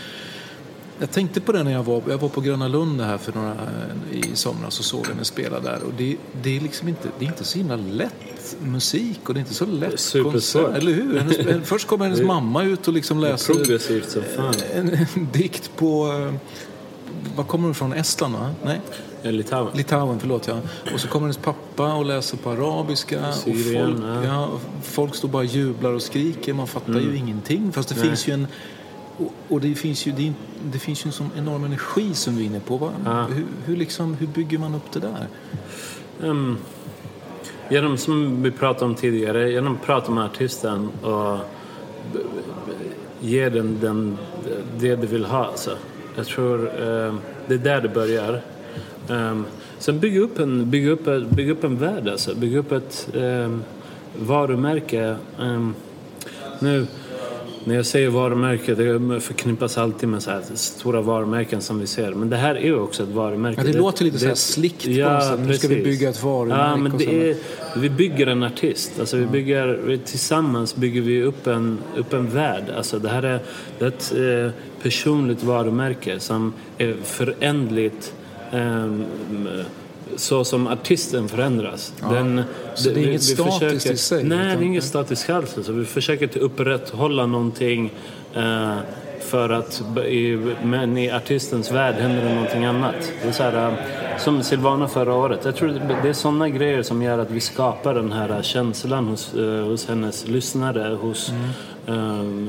jag 1.01 1.11
tänkte 1.11 1.41
på 1.41 1.53
det 1.53 1.63
när 1.63 1.73
jag 1.73 1.83
var, 1.83 2.03
jag 2.09 2.19
var 2.19 2.29
på 2.29 2.41
Gröna 2.41 2.69
Lund 2.69 3.01
här 3.01 3.19
för 3.19 3.33
några, 3.33 3.57
i 4.13 4.25
somras 4.37 4.79
och 4.79 4.85
såg 4.85 5.07
henne 5.07 5.25
spela 5.25 5.61
där. 5.61 5.83
Och 5.83 5.93
det, 5.99 6.17
det, 6.43 6.57
är 6.57 6.61
liksom 6.61 6.89
inte, 6.89 7.09
det 7.19 7.25
är 7.25 7.29
inte 7.29 7.45
så 7.45 7.59
himla 7.59 7.77
lätt 7.77 8.57
musik 8.63 9.29
och 9.29 9.35
det 9.35 9.39
är 9.39 9.43
inte 9.43 9.55
så 9.55 9.67
lätt 9.67 10.13
konsert. 10.23 10.77
Eller 10.77 10.93
hur? 10.93 11.19
Hennes, 11.19 11.37
först 11.69 11.87
kommer 11.87 12.05
hennes 12.05 12.23
mamma 12.23 12.63
ut 12.65 12.89
och 12.89 12.95
liksom 12.95 13.21
läser 13.21 13.55
Progressivt 13.55 14.11
som 14.11 14.23
fan. 14.37 14.55
en, 14.75 14.89
en 15.15 15.29
dikt 15.33 15.71
på... 15.77 16.07
eh, 16.13 16.35
Var 17.37 17.45
kommer 17.45 17.65
hon 17.65 17.75
från? 17.75 17.93
Estland, 17.93 18.35
va? 18.35 18.51
Nej? 18.65 18.81
Litauen. 19.23 19.77
Litauen, 19.77 20.21
förlåt. 20.21 20.47
Ja. 20.49 20.59
Och 20.95 21.01
så 21.01 21.09
kommer 21.09 21.27
hennes 21.27 21.37
pappa 21.37 21.95
och 21.95 22.05
läser 22.05 22.37
på 22.37 22.51
arabiska. 22.51 23.33
Syrien, 23.33 23.93
och 23.93 24.15
folk, 24.15 24.27
ja. 24.27 24.51
folk 24.83 25.15
står 25.15 25.29
bara 25.29 25.39
och 25.39 25.45
jublar 25.45 25.93
och 25.93 26.03
skriker. 26.03 26.53
Man 26.55 26.67
fattar 26.67 26.93
Mm. 26.93 27.11
ju 27.11 27.17
ingenting. 27.17 27.73
Fast 27.73 27.89
det 27.89 27.95
finns 27.95 28.29
ju 28.29 28.33
en... 28.33 28.47
Och, 29.17 29.33
och 29.49 29.61
det 29.61 29.75
finns 29.75 30.07
ju, 30.07 30.13
det, 30.13 30.33
det 30.73 30.79
finns 30.79 31.07
ju 31.07 31.09
en 31.09 31.13
sån 31.13 31.31
enorm 31.37 31.65
energi 31.65 32.15
som 32.15 32.37
du 32.37 32.43
är 32.43 32.47
inne 32.47 32.61
på. 32.61 32.77
Va? 32.77 32.93
Ja. 33.05 33.23
Hur, 33.23 33.47
hur, 33.65 33.77
liksom, 33.77 34.15
hur 34.15 34.27
bygger 34.27 34.59
man 34.59 34.75
upp 34.75 34.93
det 34.93 35.01
där? 35.01 35.27
Um, 36.21 36.59
genom, 37.71 37.97
som 37.99 38.43
vi 38.43 38.51
pratade 38.51 38.85
om 38.85 38.95
tidigare, 38.95 39.51
genom 39.51 39.75
att 39.75 39.83
prata 39.83 40.13
med 40.13 40.25
artisten 40.25 40.89
och 41.03 41.39
ge 43.21 43.49
den, 43.49 43.79
den 43.81 44.19
det 44.79 44.97
du 44.97 45.07
vill 45.07 45.25
ha. 45.25 45.45
Alltså. 45.45 45.77
Jag 46.17 46.27
tror 46.27 46.67
eh, 46.67 47.15
det 47.47 47.55
är 47.55 47.59
där 47.59 47.81
det 47.81 47.89
börjar. 47.89 48.43
Um, 49.09 49.47
sen 49.79 50.01
bygga 50.01 50.21
upp 50.21 50.39
en, 50.39 50.71
bygga 50.71 50.91
upp, 50.91 51.31
bygga 51.31 51.53
upp 51.53 51.65
en 51.65 51.77
värld 51.77 52.09
alltså. 52.09 52.35
Bygga 52.35 52.59
upp 52.59 52.73
ett 52.73 53.09
um, 53.15 53.63
varumärke. 54.19 55.17
Um, 55.39 55.75
nu, 56.59 56.87
när 57.65 57.75
jag 57.75 57.87
säger 57.87 58.09
varumärke, 58.09 58.75
det 58.75 59.21
förknippas 59.21 59.79
alltid 59.79 60.09
med 60.09 60.23
så 60.23 60.41
stora 60.55 61.01
varumärken 61.01 61.61
som 61.61 61.79
vi 61.79 61.87
ser. 61.87 62.15
Men 62.15 62.31
det 62.31 62.37
här 62.37 62.55
är 62.55 62.81
också 62.81 63.03
ett 63.03 63.09
varumärke. 63.09 63.61
Ja, 63.61 63.73
det, 63.73 63.79
låter 63.79 64.05
lite 64.05 64.17
det, 64.17 64.21
så 64.21 64.27
här 64.27 64.35
slickt 64.35 64.87
ja, 64.87 65.07
på 65.07 65.13
något 65.13 65.25
sätt. 65.25 65.41
Nu 65.47 65.55
ska 65.55 65.69
vi 65.69 65.83
bygga 65.83 66.11
ett 66.11 66.23
varumärke. 66.23 66.63
Ja, 66.63 66.77
men 66.77 66.99
det 66.99 67.31
är, 67.31 67.37
vi 67.77 67.91
bygger 67.91 68.27
en 68.27 68.43
artist. 68.43 69.01
Alltså 69.01 69.17
vi 69.17 69.27
bygger, 69.27 69.99
tillsammans 70.05 70.77
bygger 70.77 71.01
vi 71.01 71.23
upp 71.23 71.47
en, 71.47 71.79
upp 71.97 72.13
en 72.13 72.31
värld. 72.31 72.65
Alltså 72.77 72.99
det 72.99 73.09
här 73.09 73.23
är, 73.23 73.41
det 73.79 73.85
är 73.85 73.89
ett 73.89 74.13
eh, 74.47 74.53
personligt 74.83 75.43
varumärke 75.43 76.21
som 76.21 76.53
är 76.79 76.97
förändligt. 77.05 78.15
Eh, 78.53 78.87
så 80.17 80.45
som 80.45 80.67
artisten 80.67 81.29
förändras. 81.29 81.93
Ja. 82.01 82.09
Den, 82.09 82.43
så 82.75 82.91
det 82.91 83.01
är 83.01 83.09
inget 83.09 83.23
statiskt 83.23 83.59
försöker, 83.59 83.93
i 83.93 83.97
sig? 83.97 84.25
Nej, 84.25 84.57
det 84.57 84.63
är 84.63 84.67
inget 84.67 84.85
statiskt 84.85 85.31
alls. 85.31 85.57
Alltså, 85.57 85.73
vi 85.73 85.85
försöker 85.85 86.39
upprätthålla 86.39 87.27
någonting 87.27 87.93
eh, 88.35 88.77
för 89.21 89.51
att 89.51 89.83
i, 90.07 90.55
men 90.63 90.99
i 90.99 91.11
artistens 91.11 91.73
värld 91.73 91.95
händer 91.95 92.25
det 92.25 92.35
någonting 92.35 92.65
annat. 92.65 93.13
Det 93.23 93.29
är 93.29 93.33
så 93.33 93.43
här, 93.43 93.69
eh, 93.69 94.19
som 94.19 94.43
Silvana 94.43 94.89
förra 94.89 95.15
året. 95.15 95.45
Jag 95.45 95.57
tror 95.57 95.81
det 96.03 96.09
är 96.09 96.13
sådana 96.13 96.49
grejer 96.49 96.83
som 96.83 97.03
gör 97.03 97.19
att 97.19 97.31
vi 97.31 97.41
skapar 97.41 97.95
den 97.95 98.13
här 98.13 98.43
känslan 98.43 99.09
hos, 99.09 99.35
eh, 99.35 99.65
hos 99.65 99.89
hennes 99.89 100.29
lyssnare, 100.29 100.95
hos 100.95 101.29
mm 101.29 101.41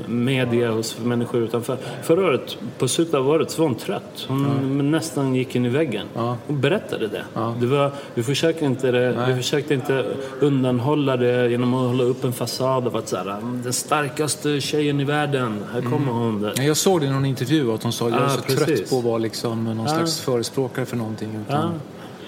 media 0.06 0.70
hos 0.70 0.98
människor 0.98 1.42
utanför. 1.42 1.76
Förra 2.02 2.26
året, 2.26 2.58
på 2.78 2.88
slutet 2.88 3.14
av 3.14 3.28
året, 3.28 3.50
så 3.50 3.62
var 3.62 3.68
hon 3.68 3.78
trött. 3.78 4.24
Hon 4.28 4.76
ja. 4.76 4.82
nästan 4.82 5.34
gick 5.34 5.54
in 5.54 5.64
i 5.64 5.68
väggen. 5.68 6.06
Ja. 6.14 6.36
Hon 6.46 6.60
berättade 6.60 7.08
det. 7.08 7.24
Ja. 7.34 7.54
det 7.60 7.66
var, 7.66 7.90
vi, 8.14 8.22
försökte 8.22 8.64
inte 8.64 8.90
det 8.90 9.24
vi 9.28 9.34
försökte 9.34 9.74
inte 9.74 10.04
undanhålla 10.40 11.16
det 11.16 11.50
genom 11.50 11.74
att 11.74 11.86
hålla 11.88 12.04
upp 12.04 12.24
en 12.24 12.32
fasad 12.32 12.86
av 12.86 12.96
att 12.96 13.08
så 13.08 13.16
här, 13.16 13.36
den 13.62 13.72
starkaste 13.72 14.60
tjejen 14.60 15.00
i 15.00 15.04
världen, 15.04 15.64
här 15.72 15.80
kommer 15.80 15.96
mm. 15.96 16.14
hon. 16.14 16.42
Där. 16.42 16.62
Jag 16.62 16.76
såg 16.76 17.00
det 17.00 17.06
i 17.06 17.10
någon 17.10 17.24
intervju 17.24 17.72
att 17.72 17.82
hon 17.82 17.92
sa 17.92 18.06
att 18.06 18.12
jag 18.12 18.22
är 18.22 18.28
så 18.28 18.40
precis. 18.40 18.66
trött 18.66 18.90
på 18.90 18.98
att 18.98 19.04
vara 19.04 19.18
liksom 19.18 19.64
någon 19.64 19.88
slags 19.88 20.20
förespråkare 20.20 20.86
för 20.86 20.96
någonting. 20.96 21.44
Utan... 21.48 21.80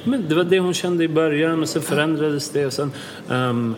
Men 0.05 0.29
det 0.29 0.35
var 0.35 0.45
det 0.45 0.59
hon 0.59 0.75
kände 0.75 1.05
i 1.05 1.09
början 1.09 1.63
och 1.63 1.69
sen 1.69 1.83
förändrades 1.83 2.51
det. 2.51 2.67
Och 2.67 2.73
sen, 2.73 2.93
um, 3.29 3.75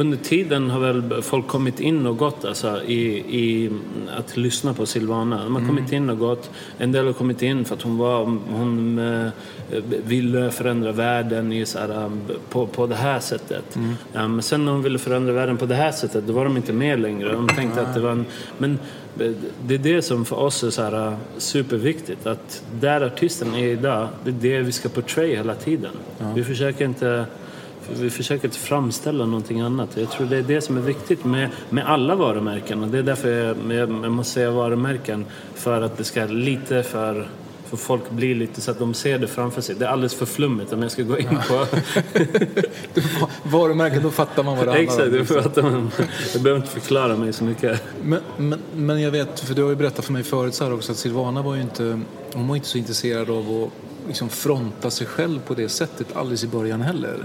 under 0.00 0.16
tiden 0.16 0.70
har 0.70 0.80
väl 0.80 1.22
folk 1.22 1.46
kommit 1.46 1.80
in 1.80 2.06
och 2.06 2.16
gått 2.16 2.44
alltså, 2.44 2.82
i, 2.82 3.02
i 3.18 3.70
att 4.16 4.36
lyssna 4.36 4.74
på 4.74 4.86
Silvana. 4.86 5.44
De 5.44 5.54
har 5.54 5.60
mm. 5.60 5.76
kommit 5.76 5.92
in 5.92 6.10
och 6.10 6.18
gått. 6.18 6.50
En 6.78 6.92
del 6.92 7.06
har 7.06 7.12
kommit 7.12 7.42
in 7.42 7.64
för 7.64 7.74
att 7.74 7.82
hon, 7.82 7.98
var, 7.98 8.24
hon 8.50 8.98
äh, 8.98 9.30
ville 10.04 10.50
förändra 10.50 10.92
världen 10.92 11.52
i, 11.52 11.66
så 11.66 11.78
här, 11.78 12.10
på, 12.48 12.66
på 12.66 12.86
det 12.86 12.94
här 12.94 13.20
sättet. 13.20 13.76
Mm. 13.76 13.94
Ja, 14.12 14.28
men 14.28 14.42
sen 14.42 14.64
när 14.64 14.72
hon 14.72 14.82
ville 14.82 14.98
förändra 14.98 15.32
världen 15.32 15.56
på 15.56 15.66
det 15.66 15.74
här 15.74 15.92
sättet 15.92 16.26
då 16.26 16.32
var 16.32 16.44
de 16.44 16.56
inte 16.56 16.72
med 16.72 17.00
längre. 17.00 17.32
De 17.32 17.48
tänkte 17.48 17.82
att 17.82 17.94
det 17.94 18.00
var 18.00 18.10
en, 18.10 18.26
men 18.58 18.78
det 19.62 19.74
är 19.74 19.78
det 19.78 20.02
som 20.02 20.24
för 20.24 20.36
oss 20.36 20.62
är 20.62 20.70
så 20.70 20.82
här 20.82 21.16
superviktigt. 21.38 22.26
Att 22.26 22.62
där 22.80 23.00
artisten 23.00 23.54
är 23.54 23.66
idag, 23.66 24.08
det 24.24 24.30
är 24.30 24.34
det 24.34 24.62
vi 24.62 24.72
ska 24.72 24.88
portray 24.88 25.36
hela 25.36 25.54
tiden. 25.54 25.92
Ja. 26.18 26.32
Vi 26.34 26.44
försöker 26.44 26.84
inte 26.84 27.24
vi 27.96 28.10
försöker 28.10 28.44
inte 28.44 28.58
framställa 28.58 29.26
någonting 29.26 29.60
annat. 29.60 29.96
Jag 29.96 30.10
tror 30.10 30.26
det 30.26 30.36
är 30.36 30.42
det 30.42 30.60
som 30.60 30.76
är 30.76 30.80
viktigt 30.80 31.24
med, 31.24 31.48
med 31.70 31.86
alla 31.86 32.14
varumärken. 32.14 32.82
Och 32.82 32.88
det 32.88 32.98
är 32.98 33.02
därför 33.02 33.28
jag, 33.28 33.56
jag, 33.68 33.90
jag 34.04 34.12
måste 34.12 34.32
säga 34.32 34.50
varumärken. 34.50 35.24
För 35.54 35.82
att 35.82 35.98
det 35.98 36.04
ska 36.04 36.24
lite 36.24 36.82
för 36.82 37.28
för 37.70 37.76
folk 37.76 38.10
blir 38.10 38.34
lite 38.34 38.60
så 38.60 38.70
att 38.70 38.78
de 38.78 38.94
ser 38.94 39.18
det 39.18 39.26
framför 39.26 39.60
sig. 39.60 39.74
Det 39.74 39.84
är 39.84 39.88
alldeles 39.88 40.14
för 40.14 40.26
flummigt 40.26 40.72
om 40.72 40.82
jag 40.82 40.90
ska 40.90 41.02
gå 41.02 41.18
in 41.18 41.38
på... 41.48 41.66
Varumärken, 43.48 44.02
då 44.02 44.10
fattar 44.10 44.42
man 44.42 44.56
vad 44.56 44.66
det 44.66 44.72
handlar 44.72 45.06
om. 45.06 45.14
Exakt, 45.14 45.44
fattar 45.44 45.62
man. 45.62 45.90
Jag 46.32 46.42
behöver 46.42 46.60
inte 46.60 46.72
förklara 46.72 47.16
mig 47.16 47.32
så 47.32 47.44
mycket. 47.44 47.82
Men, 48.02 48.20
men, 48.36 48.60
men 48.74 49.00
jag 49.00 49.10
vet, 49.10 49.40
för 49.40 49.54
du 49.54 49.62
har 49.62 49.70
ju 49.70 49.76
berättat 49.76 50.04
för 50.04 50.12
mig 50.12 50.22
förut 50.22 50.54
så 50.54 50.64
här 50.64 50.72
också 50.72 50.92
att 50.92 50.98
Silvana 50.98 51.42
var 51.42 51.54
ju 51.54 51.60
inte, 51.60 52.00
hon 52.32 52.48
var 52.48 52.56
inte 52.56 52.68
så 52.68 52.78
intresserad 52.78 53.30
av 53.30 53.62
att 53.62 54.08
liksom 54.08 54.28
fronta 54.28 54.90
sig 54.90 55.06
själv 55.06 55.40
på 55.40 55.54
det 55.54 55.68
sättet 55.68 56.16
alldeles 56.16 56.44
i 56.44 56.46
början 56.46 56.82
heller. 56.82 57.16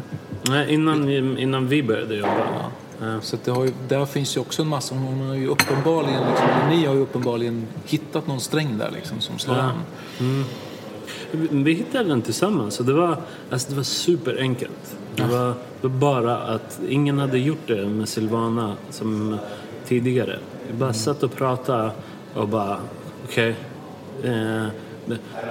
Nej, 0.49 0.73
innan, 0.73 1.09
innan 1.37 1.67
vi 1.67 1.83
började 1.83 2.15
jobba. 2.15 2.37
Ja. 2.37 2.71
Ja. 3.01 3.21
Så 3.21 3.37
det 3.45 3.51
har 3.51 3.65
ju, 3.65 3.71
där 3.87 4.05
finns 4.05 4.37
ju 4.37 4.41
också 4.41 4.61
en 4.61 4.67
massa, 4.67 4.95
hon 4.95 5.27
har 5.27 5.35
ju 5.35 5.47
uppenbarligen, 5.47 6.21
liksom, 6.29 6.47
ni 6.69 6.85
har 6.85 6.93
ju 6.93 7.01
uppenbarligen 7.01 7.67
hittat 7.85 8.27
någon 8.27 8.39
sträng 8.39 8.77
där 8.77 8.91
liksom 8.91 9.21
som 9.21 9.39
slår 9.39 9.57
ja. 9.57 9.71
Mm. 10.19 10.43
Vi 11.63 11.73
hittade 11.73 12.09
den 12.09 12.21
tillsammans 12.21 12.79
och 12.79 12.85
det 12.85 12.93
var, 12.93 13.17
alltså 13.51 13.69
det 13.69 13.75
var 13.75 13.83
superenkelt. 13.83 14.95
Det, 15.15 15.23
var, 15.23 15.47
det 15.81 15.87
var 15.87 15.89
bara 15.89 16.37
att 16.37 16.79
ingen 16.89 17.19
hade 17.19 17.37
gjort 17.37 17.67
det 17.67 17.85
med 17.87 18.09
Silvana 18.09 18.75
som 18.89 19.37
tidigare. 19.85 20.39
Vi 20.67 20.73
bara 20.73 20.85
mm. 20.85 20.93
satt 20.93 21.23
och 21.23 21.35
pratade 21.35 21.91
och 22.33 22.47
bara, 22.47 22.77
okej. 23.23 23.55
Okay, 24.19 24.31
eh, 24.31 24.65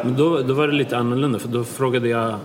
men 0.05 0.17
då, 0.17 0.43
då 0.43 0.55
var 0.55 0.69
det 0.69 0.75
lite 0.75 0.97
annorlunda 0.97 1.39
för 1.39 1.49
då 1.49 1.65
frågade 1.65 2.09
jag 2.09 2.37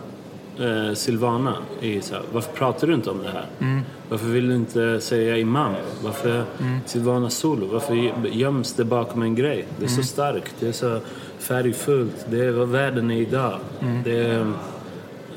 eh, 0.59 0.93
Silvana 0.93 1.55
i 1.81 2.01
så 2.01 2.15
här, 2.15 2.23
varför 2.33 2.51
pratar 2.51 2.87
du 2.87 2.93
inte 2.93 3.09
om 3.09 3.23
det 3.23 3.29
här? 3.29 3.45
Mm. 3.59 3.81
Varför 4.09 4.27
vill 4.27 4.49
du 4.49 4.55
inte 4.55 5.01
säga 5.01 5.37
imam? 5.37 5.73
Varför 6.03 6.43
mm. 6.59 6.79
Silvana 6.85 7.29
solo? 7.29 7.67
Varför 7.67 7.95
göms 8.27 8.73
det 8.73 8.85
bakom 8.85 9.21
en 9.21 9.35
grej? 9.35 9.65
Det 9.77 9.85
är 9.85 9.89
mm. 9.89 10.03
så 10.03 10.07
starkt, 10.07 10.55
det 10.59 10.67
är 10.67 10.71
så 10.71 10.99
färgfullt, 11.39 12.25
det 12.29 12.45
är 12.45 12.51
vad 12.51 12.67
världen 12.67 13.11
är 13.11 13.21
idag. 13.21 13.59
Mm. 13.79 14.03
Det 14.03 14.17
är, 14.17 14.45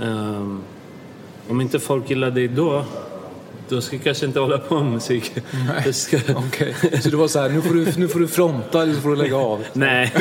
um, 0.01 0.63
om 1.49 1.61
inte 1.61 1.79
folk 1.79 2.11
gillar 2.11 2.31
det 2.31 2.49
då 2.49 2.85
då 3.73 3.81
ska 3.81 3.97
jag 3.97 4.05
kanske 4.05 4.27
inte 4.27 4.41
hålla 4.41 4.59
på 4.59 4.83
med 4.83 4.93
musik. 4.93 5.33
Nej. 5.69 5.93
Ska... 5.93 6.17
Okay. 6.17 6.75
Så 7.01 7.11
det 7.11 7.17
var 7.17 7.29
så 7.29 7.39
här, 7.39 7.49
nu 7.49 7.63
får, 7.63 7.75
du, 7.75 7.87
nu 7.97 8.09
får 8.09 8.21
du 8.21 8.29
fronta 8.29 8.83
eller 8.83 8.95
så 8.95 9.01
får 9.01 9.11
du 9.11 9.17
lägga 9.17 9.37
av? 9.37 9.65
Nej, 9.73 10.13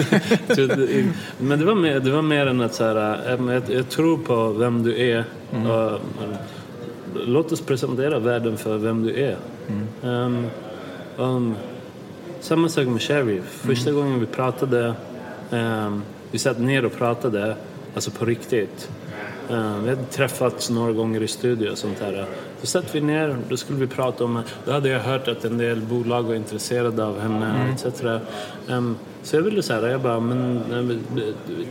men 1.38 1.60
det 1.60 1.66
var, 1.66 1.76
mer, 1.76 2.00
det 2.00 2.12
var 2.12 2.22
mer 2.22 2.46
än 2.46 2.62
att 2.62 2.76
så 2.76 2.84
här, 2.84 3.30
eh, 3.34 3.54
jag, 3.54 3.64
jag 3.68 3.90
tror 3.90 4.18
på 4.18 4.50
vem 4.50 4.84
du 4.84 5.02
är. 5.02 5.26
Mm. 5.54 5.72
Och, 5.72 6.00
låt 7.26 7.52
oss 7.52 7.62
presentera 7.62 8.20
världen 8.20 8.58
för 8.58 8.78
vem 8.78 9.04
du 9.04 9.16
är. 9.16 9.38
Mm. 9.68 9.88
Um, 10.02 10.46
um, 11.18 11.56
samma 12.40 12.70
sak 12.70 12.88
med 12.88 13.02
Sherry. 13.02 13.42
Första 13.50 13.90
mm. 13.90 14.02
gången 14.02 14.20
vi 14.20 14.26
pratade, 14.26 14.94
um, 15.50 16.04
vi 16.32 16.40
satt 16.40 16.60
ner 16.60 16.86
och 16.86 16.98
pratade, 16.98 17.56
alltså 17.96 18.12
på 18.12 18.26
riktigt. 18.26 18.90
Uh, 19.52 19.78
vi 19.84 19.90
hade 19.90 20.04
träffats 20.04 20.70
några 20.70 20.92
gånger 20.92 21.24
i 21.24 21.28
studio 21.28 21.70
och 21.70 21.78
sånt 21.78 22.00
här. 22.00 22.26
Då 22.62 22.68
satt 22.68 22.96
vi 22.96 23.02
ner 23.02 23.38
då 23.50 23.58
skulle 23.58 23.80
vi 23.80 23.88
prata 23.88 24.24
om, 24.24 24.42
då 24.66 24.72
hade 24.72 24.90
jag 24.90 25.00
hört 25.00 25.28
att 25.28 25.46
en 25.46 25.58
del 25.58 25.82
bolag 25.82 26.24
var 26.24 26.36
intresserade 26.36 27.06
av 27.06 27.20
henne 27.20 27.46
mm. 27.46 27.74
etc. 27.74 28.04
Um, 28.68 28.96
så 29.24 29.36
jag 29.36 29.44
ville 29.44 29.64
säga, 29.64 29.92
jag 29.92 30.02
bara, 30.02 30.20
men 30.20 31.04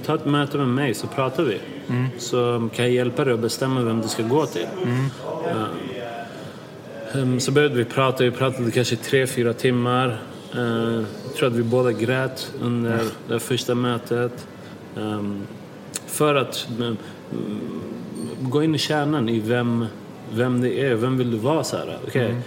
ta 0.07 0.15
ett 0.15 0.25
möte 0.25 0.59
med 0.59 0.69
mig 0.69 0.95
så 0.95 1.07
pratar 1.07 1.43
vi. 1.43 1.61
Mm. 1.89 2.07
Så 2.19 2.69
kan 2.75 2.85
jag 2.85 2.95
hjälpa 2.95 3.25
dig 3.25 3.35
att 3.35 3.41
bestämma 3.41 3.81
vem 3.81 4.01
du 4.01 4.09
ska 4.09 4.23
gå 4.23 4.47
till. 4.47 4.67
Mm. 4.83 5.11
Um, 7.15 7.41
så 7.41 7.53
började 7.53 7.75
vi 7.75 7.85
prata, 7.85 8.25
vi 8.25 8.31
pratade 8.31 8.71
kanske 8.71 8.97
tre, 8.97 9.27
fyra 9.27 9.53
timmar. 9.53 10.23
Jag 11.25 11.35
tror 11.37 11.49
att 11.49 11.55
vi 11.55 11.63
båda 11.63 11.93
grät 11.93 12.53
under 12.61 12.93
mm. 12.93 13.07
det 13.29 13.41
första 13.41 13.75
mötet. 13.75 14.47
För 16.07 16.35
att 16.35 16.69
gå 18.41 18.63
in 18.63 18.75
i 18.75 18.79
kärnan 18.79 19.29
i 19.29 19.41
vem 19.41 19.87
vem 20.33 20.61
det 20.61 20.81
är, 20.81 20.95
vem 20.95 21.19
vill 21.19 21.31
du 21.31 21.37
vara? 21.37 21.65
Så 21.65 21.77
här, 21.77 21.99
okay. 22.07 22.25
Mm. 22.25 22.43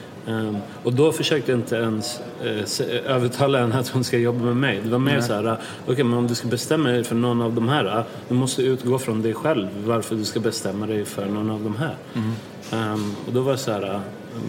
Um, 0.48 0.58
och 0.84 0.94
då 0.94 1.12
försökte 1.12 1.52
jag 1.52 1.60
inte 1.60 1.76
ens 1.76 2.22
uh, 2.46 3.12
övertala 3.12 3.60
henne 3.60 3.80
att 3.80 3.90
hon 3.90 4.04
ska 4.04 4.18
jobba 4.18 4.46
med 4.46 4.58
mig. 4.58 4.82
Det 4.84 4.90
var 4.90 5.00
mer 5.00 5.14
Nej. 5.14 5.22
så 5.22 5.34
här, 5.34 5.44
okej 5.44 5.58
okay, 5.94 6.04
men 6.04 6.18
om 6.18 6.28
du 6.28 6.36
ska 6.36 6.48
bestämma 6.48 6.90
dig 6.90 7.04
för 7.04 7.16
någon 7.16 7.42
av 7.42 7.54
de 7.54 7.70
här, 7.70 8.04
du 8.30 8.36
måste 8.36 8.62
utgå 8.62 9.00
från 9.00 9.22
dig 9.22 9.34
själv 9.34 9.68
varför 9.86 10.16
du 10.16 10.26
ska 10.26 10.40
bestämma 10.40 10.88
dig 10.88 11.06
för 11.06 11.26
någon 11.26 11.50
av 11.50 11.64
de 11.64 11.76
här. 11.76 11.96
Mm. 12.14 12.32
Um, 12.74 13.16
och 13.28 13.34
då 13.34 13.42
var 13.42 13.52
det 13.52 13.58
så 13.58 13.72
här, 13.72 14.02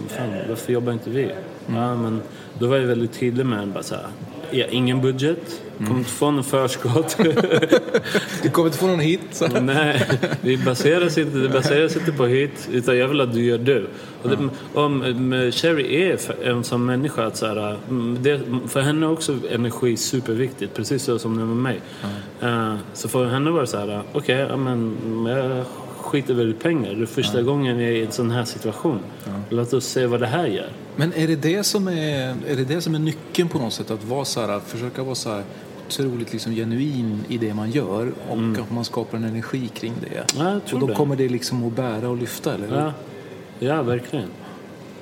fan, 0.07 0.29
varför 0.49 0.73
jobbar 0.73 0.93
inte 0.93 1.09
vi? 1.09 1.23
Mm. 1.23 1.81
Ja, 1.81 1.95
men 1.95 2.21
då 2.59 2.67
var 2.67 2.77
jag 2.77 2.87
väldigt 2.87 3.13
tydlig 3.13 3.45
med 3.45 3.67
bara 3.67 3.83
så 3.83 3.95
här, 3.95 4.05
Ja, 4.51 4.65
ingen 4.65 5.01
budget. 5.01 5.61
Kommer 5.77 5.97
inte 5.97 6.09
få 6.09 6.31
någon 6.31 6.43
förskott. 6.43 7.17
du 8.43 8.49
kommer 8.49 8.67
inte 8.67 8.77
få 8.77 8.87
någon 8.87 8.99
hit? 8.99 9.21
Så. 9.31 9.47
Nej, 9.61 10.07
det 10.41 10.57
baseras, 10.57 11.17
inte, 11.17 11.37
det 11.37 11.49
baseras 11.49 11.95
inte 11.95 12.11
på 12.11 12.25
hit. 12.25 12.69
Utan 12.71 12.97
jag 12.97 13.07
vill 13.07 13.21
att 13.21 13.33
du 13.33 13.45
gör 13.45 13.57
du. 13.57 13.87
Och 14.21 14.29
det, 14.29 14.49
om, 14.73 15.01
Sherry 15.51 16.01
är 16.01 16.17
en 16.43 16.63
sån 16.63 16.85
människa 16.85 17.25
att 17.25 17.37
så 17.37 17.45
här, 17.45 17.77
det, 18.19 18.41
för 18.67 18.81
henne 18.81 19.05
är 19.05 19.11
också 19.11 19.37
energi 19.51 19.97
superviktigt. 19.97 20.73
Precis 20.73 21.03
så 21.03 21.19
som 21.19 21.37
det 21.37 21.41
är 21.41 21.45
med 21.45 21.57
mig. 21.57 21.81
Mm. 22.41 22.71
Uh, 22.71 22.77
så 22.93 23.07
för 23.07 23.25
henne 23.25 23.51
var 23.51 23.61
det 23.61 23.67
så 23.67 23.77
här, 23.77 24.01
okej, 24.13 24.45
okay, 24.45 24.57
men 24.57 24.97
jag 25.25 25.65
skiter 26.15 26.33
väl 26.33 26.49
i 26.49 26.53
pengar. 26.53 26.93
Det 26.93 27.01
är 27.01 27.05
första 27.05 27.39
mm. 27.39 27.45
gången 27.45 27.79
jag 27.79 27.89
är 27.89 27.95
i 27.95 28.05
en 28.05 28.11
sån 28.11 28.31
här 28.31 28.45
situation. 28.45 28.99
Mm. 29.27 29.41
Låt 29.49 29.73
oss 29.73 29.85
se 29.85 30.05
vad 30.05 30.19
det 30.19 30.27
här 30.27 30.47
gör. 30.47 30.69
Men 30.95 31.13
är 31.13 31.27
det 31.27 31.35
det 31.35 31.63
som 31.63 31.87
är, 31.87 32.35
är, 32.47 32.55
det 32.55 32.63
det 32.63 32.81
som 32.81 32.95
är 32.95 32.99
nyckeln 32.99 33.49
på 33.49 33.59
något 33.59 33.73
sätt? 33.73 33.91
Att 33.91 34.03
vara 34.03 34.25
så 34.25 34.41
här, 34.41 34.49
att 34.49 34.63
försöka 34.63 35.03
vara 35.03 35.15
så 35.15 35.29
här 35.29 35.43
otroligt 35.87 36.33
liksom 36.33 36.55
genuin 36.55 37.23
i 37.27 37.37
det 37.37 37.53
man 37.53 37.71
gör 37.71 38.11
och 38.29 38.61
att 38.61 38.71
man 38.71 38.85
skapar 38.85 39.17
en 39.17 39.23
energi 39.23 39.67
kring 39.67 39.93
det. 40.01 40.35
Mm. 40.35 40.53
Ja, 40.53 40.73
och 40.73 40.79
då 40.79 40.87
det. 40.87 40.93
kommer 40.93 41.15
det 41.15 41.29
liksom 41.29 41.67
att 41.67 41.73
bära 41.73 42.09
och 42.09 42.17
lyfta, 42.17 42.53
eller 42.53 42.67
hur? 42.67 42.75
Ja, 42.75 42.93
ja 43.59 43.83
verkligen. 43.83 44.29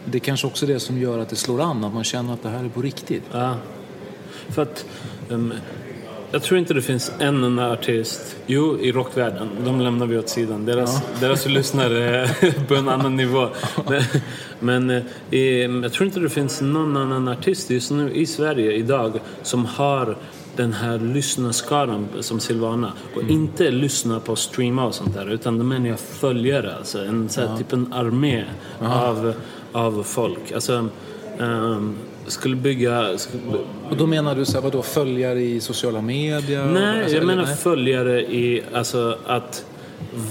Det 0.06 0.18
är 0.18 0.20
kanske 0.20 0.48
också 0.48 0.66
det 0.66 0.80
som 0.80 0.98
gör 0.98 1.20
att 1.20 1.30
det 1.30 1.36
slår 1.36 1.62
an, 1.62 1.84
att 1.84 1.94
man 1.94 2.04
känner 2.04 2.34
att 2.34 2.44
det 2.44 2.50
här 2.50 2.64
är 2.64 2.70
på 2.70 2.82
riktigt. 2.82 3.24
Ja. 3.32 3.56
För 4.50 4.62
att... 4.62 4.86
ehm, 5.32 5.54
jag 6.34 6.44
tror 6.44 6.60
inte 6.60 6.74
det 6.74 6.82
finns 6.82 7.12
en 7.20 7.44
enda 7.44 7.72
artist, 7.72 8.36
jo 8.46 8.80
i 8.80 8.92
rockvärlden, 8.92 9.50
de 9.66 9.82
lämnar 9.82 10.06
vi 10.06 10.18
åt 10.18 10.30
sidan. 10.30 10.66
Deras, 10.66 11.02
deras 11.20 11.46
lyssnare 11.46 12.04
är 12.04 12.68
på 12.68 12.76
en 12.76 12.90
annan 12.90 13.16
nivå. 13.16 13.50
Men, 14.60 14.90
eh, 14.90 15.02
jag 15.84 15.94
tror 15.94 16.06
inte 16.06 16.20
det 16.20 16.30
finns 16.30 16.62
någon 16.62 16.98
annan 16.98 17.28
artist 17.28 17.70
just 17.70 17.92
nu 17.92 18.12
i 18.14 18.26
Sverige 18.26 18.72
idag 18.72 19.20
som 19.44 19.66
har 19.66 20.18
den 20.56 20.74
här 20.74 21.00
lyssnarskaran 21.00 22.08
som 22.20 22.40
Silvana. 22.40 22.94
Och 23.16 23.24
inte 23.24 23.72
lyssnar 23.72 24.20
på 24.20 24.36
streama 24.36 24.86
och 24.86 24.96
sånt 24.96 25.14
där 25.14 25.30
utan 25.30 25.58
de 25.58 25.72
är 25.72 25.96
följare 25.96 26.76
alltså. 26.76 27.06
En 27.06 27.30
så 27.30 27.42
här, 27.42 27.58
typ 27.58 27.74
en 27.74 27.94
armé 27.94 28.44
av, 28.80 29.34
av 29.72 30.04
folk. 30.04 30.52
Alltså 30.52 30.90
ehm, 31.40 31.96
skulle 32.28 32.56
bygga 32.56 33.18
skulle, 33.18 33.44
Och 33.90 33.98
då 33.98 34.08
menar 34.08 34.36
du 34.36 34.46
så 34.46 34.54
här, 34.54 34.62
vadå, 34.62 34.82
följare 34.82 35.42
i 35.42 35.60
sociala 35.60 36.02
medier? 36.02 36.66
Nej, 36.66 37.02
Alltså, 37.02 37.16
jag 37.18 37.26
menar 37.26 37.44
nej? 37.46 37.56
följare 37.56 38.22
i 38.22 38.64
alltså 38.74 39.18
att 39.26 39.66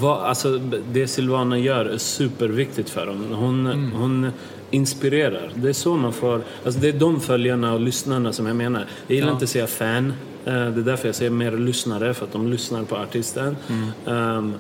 va, 0.01 0.21
alltså, 0.25 0.61
det 0.93 1.07
Silvana 1.07 1.59
gör 1.59 1.85
är 1.87 1.99
superviktigt 1.99 2.91
för 2.91 3.07
dem. 3.07 3.25
Hon, 3.33 3.67
Mm. 3.67 3.93
hon 3.93 4.31
inspirerar. 4.71 5.51
Det 5.55 5.69
är 5.69 5.73
så 5.73 5.97
man 5.97 6.13
får, 6.13 6.41
alltså 6.65 6.81
det 6.81 6.89
är 6.89 6.93
de 6.93 7.21
följarna 7.21 7.73
och 7.75 7.81
lyssnarna 7.81 8.33
som 8.33 8.47
jag 8.47 8.57
menar. 8.57 8.87
Jag 9.07 9.15
gillar 9.15 9.29
Ja. 9.29 9.33
inte 9.33 9.45
att 9.45 9.51
säga 9.51 9.67
fan. 9.67 10.13
Eh, 10.45 10.53
Det 10.53 10.59
är 10.61 10.71
därför 10.71 11.09
jag 11.09 11.15
säger 11.15 11.31
mer 11.31 11.53
lyssnare, 11.53 12.15
för 12.15 12.25
att 12.25 12.33
de 12.33 12.51
lyssnar 12.51 12.83
på 12.85 12.97
artisten. 12.97 13.57
Mm. 13.69 14.19
Ehm, 14.19 14.55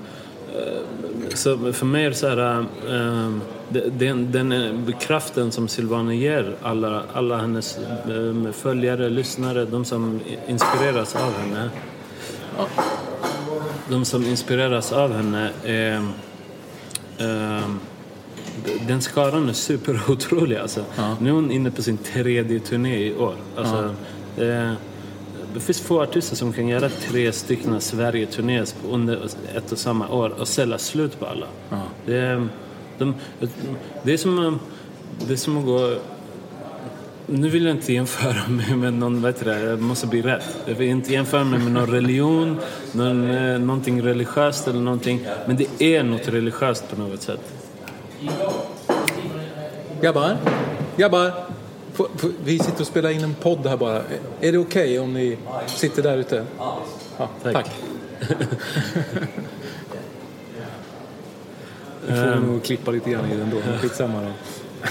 så 1.34 1.72
för 1.72 1.86
mig 1.86 2.04
är 2.04 2.08
det 2.10 2.14
så 2.16 2.28
här, 2.28 2.64
det- 3.68 3.90
den, 3.98 4.32
den 4.32 4.52
eh, 4.52 4.98
kraften 5.00 5.52
som 5.52 5.68
Silvana 5.68 6.14
ger 6.14 6.54
alla, 6.62 7.02
alla 7.12 7.36
hennes 7.36 7.78
följare, 8.52 9.08
lyssnare, 9.08 9.64
de 9.64 9.84
som 9.84 10.20
inspireras 10.48 11.16
av 11.16 11.32
henne. 11.32 11.70
De 13.90 14.04
som 14.04 14.24
inspireras 14.24 14.92
av 14.92 15.12
henne 15.12 15.50
är, 15.64 16.02
den 18.86 19.02
skaran 19.02 19.48
är 19.48 19.52
superotrolig 19.52 20.56
alltså. 20.56 20.84
Nu 21.20 21.28
är 21.28 21.34
hon 21.34 21.50
inne 21.50 21.70
på 21.70 21.82
sin 21.82 21.98
tredje 21.98 22.60
turné 22.60 22.96
i 23.06 23.14
år. 23.16 23.34
Alltså, 23.56 23.94
det, 24.36 24.76
det 25.54 25.60
finns 25.60 25.80
få 25.80 26.02
artister 26.02 26.36
som 26.36 26.52
kan 26.52 26.68
göra 26.68 26.88
tre 26.88 27.32
stycken 27.32 27.80
Sverige-turnéer 27.80 28.66
under 28.90 29.18
ett 29.56 29.72
och 29.72 29.78
samma 29.78 30.08
år 30.08 30.34
och 30.40 30.48
sälja 30.48 30.78
slut 30.78 31.18
på 31.20 31.26
alla. 31.26 31.46
Det, 32.06 32.16
är- 32.16 32.48
de, 32.98 33.14
det, 34.02 34.12
är 34.12 34.16
som, 34.16 34.58
det 35.26 35.32
är 35.32 35.36
som 35.36 35.58
att 35.58 35.64
gå... 35.64 35.94
Nu 37.26 37.48
vill 37.48 37.64
jag 37.66 37.76
inte 37.76 37.92
jämföra 37.92 38.48
mig 38.48 38.76
med 38.76 38.94
någon, 38.94 39.24
heter 39.24 39.44
det, 39.44 39.60
jag 39.60 39.80
måste 39.80 40.06
bli 40.06 40.22
rätt. 40.22 40.56
Jag 40.66 40.74
vill 40.74 40.88
inte 40.88 41.12
jämföra 41.12 41.44
mig 41.44 41.58
med 41.58 41.72
någon 41.72 41.86
religion, 41.86 42.58
någon, 42.92 43.30
eh, 43.30 43.58
någonting 43.58 44.02
religiöst 44.02 44.68
eller 44.68 44.80
någonting. 44.80 45.26
Men 45.46 45.56
det 45.56 45.82
är 45.96 46.02
något 46.02 46.28
religiöst 46.28 46.84
på 46.90 47.00
något 47.02 47.22
sätt. 47.22 47.40
Grabbar, 50.00 50.36
grabbar. 50.96 51.32
Vi 52.44 52.58
sitter 52.58 52.80
och 52.80 52.86
spelar 52.86 53.10
in 53.10 53.24
en 53.24 53.34
podd 53.34 53.66
här 53.66 53.76
bara. 53.76 54.02
Är 54.40 54.52
det 54.52 54.58
okej 54.58 54.98
om 54.98 55.14
ni 55.14 55.38
sitter 55.66 56.02
där 56.02 56.16
ute? 56.16 56.44
Ja, 56.58 56.82
Tack. 57.42 57.52
tack. 57.52 57.70
Vi 62.06 62.14
får 62.14 62.40
nog 62.46 62.62
klippa 62.64 62.90
lite 62.90 63.10
grann 63.10 63.30
i 63.32 63.36
den 63.36 63.50
då, 63.50 63.56
men 63.66 63.78
skitsamma 63.78 64.20
då. 64.20 64.28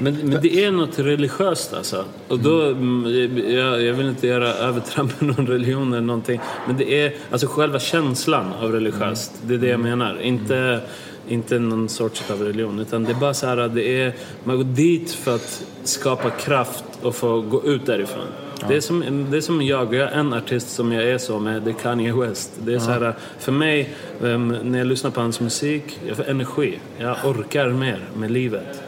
Men, 0.00 0.14
men 0.14 0.42
det 0.42 0.64
är 0.64 0.70
något 0.70 0.98
religiöst 0.98 1.74
alltså. 1.74 2.04
Och 2.28 2.38
då, 2.38 2.62
mm, 2.62 3.06
jag, 3.54 3.82
jag 3.82 3.94
vill 3.94 4.08
inte 4.08 4.26
göra 4.26 4.48
övertramp 4.48 5.20
med 5.20 5.36
någon 5.36 5.46
religion 5.46 5.92
eller 5.92 6.06
någonting. 6.06 6.40
Men 6.66 6.76
det 6.76 7.02
är 7.02 7.14
alltså 7.30 7.46
själva 7.46 7.78
känslan 7.78 8.52
av 8.52 8.72
religiöst. 8.72 9.32
Det 9.42 9.54
är 9.54 9.58
det 9.58 9.68
jag 9.68 9.80
menar. 9.80 10.20
Inte, 10.20 10.80
inte 11.28 11.58
någon 11.58 11.88
sorts 11.88 12.30
av 12.30 12.42
religion. 12.42 12.78
Utan 12.78 13.04
det 13.04 13.10
är 13.10 13.20
bara 13.20 13.34
så 13.34 13.46
här 13.46 13.56
att 13.56 13.74
det 13.74 14.02
är, 14.02 14.14
man 14.44 14.56
går 14.56 14.64
dit 14.64 15.10
för 15.10 15.34
att 15.34 15.64
skapa 15.84 16.30
kraft 16.30 16.84
och 17.02 17.14
få 17.14 17.40
gå 17.40 17.64
ut 17.64 17.86
därifrån. 17.86 18.26
Det, 18.68 18.76
är 18.76 18.80
som, 18.80 19.26
det 19.30 19.36
är 19.36 19.40
som 19.40 19.62
jag, 19.62 19.94
jag 19.94 20.12
är 20.12 20.18
en 20.18 20.32
artist 20.32 20.70
som 20.70 20.92
jag 20.92 21.04
är 21.04 21.18
så 21.18 21.38
med, 21.38 21.62
det 21.62 21.70
är 21.70 21.74
Kanye 21.74 22.12
West. 22.12 22.50
Det 22.64 22.74
är 22.74 22.78
så 22.78 22.90
här, 22.90 23.14
för 23.38 23.52
mig, 23.52 23.94
em, 24.22 24.48
när 24.48 24.78
jag 24.78 24.86
lyssnar 24.86 25.10
på 25.10 25.20
hans 25.20 25.40
musik, 25.40 26.00
jag 26.06 26.16
får 26.16 26.30
energi. 26.30 26.78
Jag 26.98 27.16
orkar 27.24 27.68
mer 27.68 28.00
med 28.16 28.30
livet. 28.30 28.82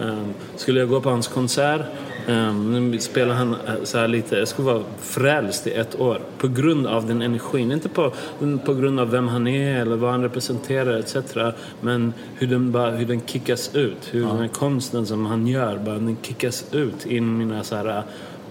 Em, 0.00 0.34
skulle 0.56 0.80
jag 0.80 0.88
gå 0.88 1.00
på 1.00 1.10
hans 1.10 1.28
konsert, 1.28 1.80
um, 2.28 2.90
nu 2.90 2.98
spelar 2.98 3.34
han 3.34 3.54
eh, 3.54 3.74
så 3.82 3.98
här 3.98 4.08
lite, 4.08 4.36
jag 4.36 4.48
skulle 4.48 4.66
vara 4.66 4.82
frälst 5.00 5.66
i 5.66 5.72
ett 5.72 6.00
år. 6.00 6.20
På 6.38 6.48
grund 6.48 6.86
av 6.86 7.06
den 7.06 7.22
energin. 7.22 7.72
Inte 7.72 7.88
på, 7.88 8.12
på 8.64 8.74
grund 8.74 9.00
av 9.00 9.10
vem 9.10 9.28
han 9.28 9.46
är 9.46 9.80
eller 9.80 9.96
vad 9.96 10.10
han 10.10 10.22
representerar 10.22 10.98
etc. 10.98 11.16
Men 11.80 12.12
hur 12.34 12.46
den, 12.46 12.72
bara, 12.72 12.90
hur 12.90 13.06
den 13.06 13.20
kickas 13.26 13.74
ut. 13.74 14.08
Hur 14.10 14.26
den 14.26 14.38
här 14.38 14.48
konsten 14.48 15.06
som 15.06 15.26
han 15.26 15.46
gör, 15.46 15.78
bara, 15.78 15.94
den 15.94 16.16
kickas 16.22 16.64
ut 16.72 17.06
in 17.06 17.16
i 17.16 17.20
mina 17.20 17.64
så 17.64 17.76
här 17.76 18.02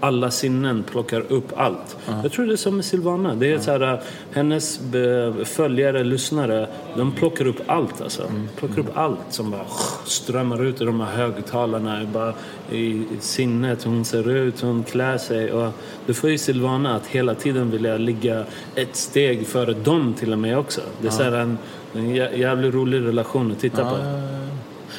alla 0.02 0.30
sinnen 0.30 0.82
plockar 0.82 1.20
upp 1.28 1.52
allt. 1.56 1.96
Jag 2.22 2.32
tror 2.32 2.46
det 2.46 2.52
är 2.52 2.56
som 2.56 2.76
med 2.76 2.84
Silvana. 2.84 3.34
Det 3.34 3.52
är 3.52 3.58
så 3.58 3.70
här, 3.70 4.02
hennes 4.32 4.80
be- 4.80 5.44
följare, 5.44 6.04
lyssnare, 6.04 6.66
de 6.96 7.12
plockar 7.12 7.46
upp 7.46 7.60
allt 7.66 8.00
alltså. 8.00 8.22
Plockar 8.56 8.78
upp 8.78 8.96
allt 8.96 9.18
som 9.30 9.50
bara 9.50 9.64
strömmar 10.04 10.64
ut 10.64 10.80
i 10.80 10.84
de 10.84 11.00
här 11.00 11.16
högtalarna. 11.16 12.00
Bara 12.12 12.34
i 12.72 13.02
sinnet, 13.20 13.84
hon 13.84 14.04
ser 14.04 14.30
ut, 14.30 14.60
hon 14.60 14.84
klär 14.84 15.18
sig. 15.18 15.52
Och 15.52 15.72
det 16.06 16.14
får 16.14 16.30
ju 16.30 16.38
Silvana 16.38 16.96
att 16.96 17.06
hela 17.06 17.34
tiden 17.34 17.70
vilja 17.70 17.96
ligga 17.96 18.44
ett 18.74 18.96
steg 18.96 19.46
före 19.46 19.72
dem 19.74 20.14
till 20.18 20.32
och 20.32 20.38
med 20.38 20.58
också. 20.58 20.80
Det 21.00 21.06
är 21.06 21.10
så 21.12 21.22
här 21.22 21.32
en, 21.32 21.58
en 21.94 22.06
jä- 22.14 22.38
jävligt 22.38 22.74
rolig 22.74 23.00
relation 23.06 23.52
att 23.52 23.60
titta 23.60 23.84
på. 23.90 23.96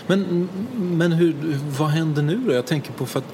Men, 0.07 0.49
men 0.75 1.11
hur, 1.11 1.35
vad 1.79 1.87
händer 1.89 2.21
nu 2.21 2.35
då? 2.47 2.53
Jag 2.53 2.65
tänker 2.65 2.91
på 2.93 3.05
för 3.05 3.19
att 3.19 3.33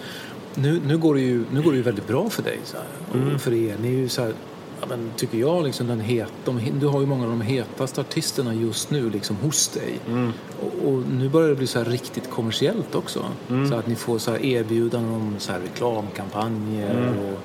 nu, 0.62 0.82
nu, 0.88 0.98
går, 0.98 1.16
det 1.16 1.22
ju, 1.22 1.44
nu 1.52 1.62
går 1.62 1.72
det 1.72 1.78
ju 1.78 1.84
väldigt 1.84 2.08
bra 2.08 2.30
för 2.30 2.44
dig 2.44 2.60
så 2.64 2.78
här, 2.78 2.86
Mm. 3.22 3.36
och 3.36 3.42
för 3.42 3.54
er. 3.54 3.76
Ni 3.82 3.88
är 3.88 3.98
ju 3.98 4.10
så 4.10 4.22
här, 4.22 4.34
ja, 4.82 4.86
men, 4.90 5.12
tycker 5.16 5.38
jag, 5.38 5.64
liksom 5.64 5.88
den 5.88 6.00
het, 6.00 6.32
de, 6.46 6.60
du 6.80 6.88
har 6.88 7.00
ju 7.00 7.06
många 7.06 7.24
av 7.24 7.30
de 7.30 7.42
hetaste 7.42 8.02
artisterna 8.02 8.54
just 8.54 8.92
nu 8.92 9.10
liksom 9.10 9.36
hos 9.36 9.68
dig. 9.68 10.00
Mm. 10.08 10.32
Och, 10.62 10.90
och 10.92 11.04
nu 11.20 11.30
börjar 11.30 11.50
det 11.50 11.56
bli 11.56 11.68
så 11.68 11.84
riktigt 11.84 12.30
kommersiellt 12.30 12.96
också. 12.96 13.26
Mm. 13.50 13.70
Så 13.70 13.76
att 13.76 13.88
ni 13.88 13.96
får 13.96 14.18
så 14.18 14.38
erbjudanden 14.38 15.14
om 15.14 15.36
så 15.38 15.52
reklamkampanjer 15.54 16.92
Mm. 16.92 17.20
och 17.20 17.40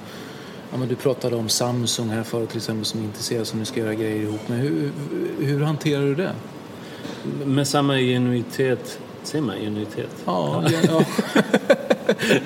Ja, 0.73 0.79
men 0.79 0.89
du 0.89 0.95
pratade 0.97 1.37
om 1.37 1.49
Samsung 1.49 2.09
här 2.09 2.23
förut 2.23 2.49
till 2.49 2.57
exempel 2.59 2.85
som 2.85 3.01
är 3.01 3.05
intresserade 3.05 3.45
som 3.45 3.59
ni 3.59 3.65
ska 3.65 3.81
göra 3.81 3.95
grejer 3.95 4.23
ihop 4.23 4.49
med. 4.49 4.59
Hur, 4.59 4.91
hur 5.41 5.61
hanterar 5.61 6.03
du 6.03 6.15
det? 6.15 6.33
Med 7.45 7.69
samma 7.69 7.99
genuitet. 7.99 8.99
Säger 9.23 9.45
man 9.45 9.57
genuitet? 9.57 10.11
Ja, 10.25 10.65
ja, 10.73 10.79
ja. 10.89 11.05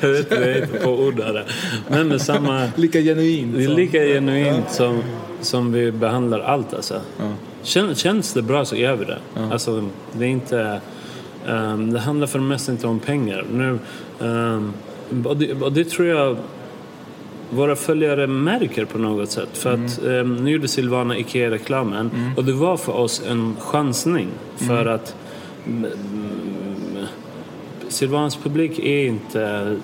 Jag 0.01 0.09
vet 0.09 0.19
inte, 0.21 0.35
jag 0.35 0.45
är 0.49 0.63
inte 0.63 0.79
på 0.79 0.91
ord 0.91 1.17
där. 1.17 1.45
Men 1.91 2.09
med 2.09 2.21
samma... 2.23 2.69
lika 2.77 3.01
genuint. 3.01 3.55
Det 3.57 3.63
är 3.63 3.67
som- 3.67 3.77
lika 3.77 3.99
genuint 3.99 4.71
som, 4.71 5.03
som 5.41 5.73
vi 5.73 5.93
behandlar 5.93 6.41
allt 6.41 6.75
alltså. 6.75 7.01
Kän, 7.63 7.95
känns 7.95 8.33
det 8.33 8.43
bra 8.43 8.65
så 8.65 8.77
gör 8.77 8.97
vi 8.97 9.05
det. 9.05 9.19
Alltså, 9.53 9.85
det 10.13 10.25
är 10.25 10.29
inte... 10.29 10.81
ehm, 11.49 11.93
det 11.93 11.99
handlar 12.01 12.27
för 12.27 12.39
det 12.39 12.45
mesta 12.45 12.73
inte 12.73 12.87
om 12.87 12.99
pengar. 13.01 13.45
Nu, 13.53 13.79
ehm, 14.23 14.73
och, 15.25 15.37
det, 15.37 15.53
och 15.63 15.73
det 15.73 15.85
tror 15.85 16.09
jag 16.09 16.37
våra 17.51 17.77
följare 17.77 18.27
märker 18.27 18.85
på 18.85 18.99
något 18.99 19.31
sätt. 19.31 19.49
För 19.59 19.73
att 19.75 20.05
ehm, 20.05 20.37
nu 20.37 20.51
gjorde 20.51 20.69
Silvana 20.69 21.19
Ikea-reklamen 21.19 22.11
och 22.37 22.45
det 22.45 22.53
var 22.53 22.77
för 22.77 22.93
oss 22.93 23.23
en 23.29 23.57
chansning. 23.61 24.29
För 24.57 24.87
att 24.87 25.15
Silvanas 27.89 28.37
publik 28.37 28.79
är 28.79 29.07
inte 29.07 29.77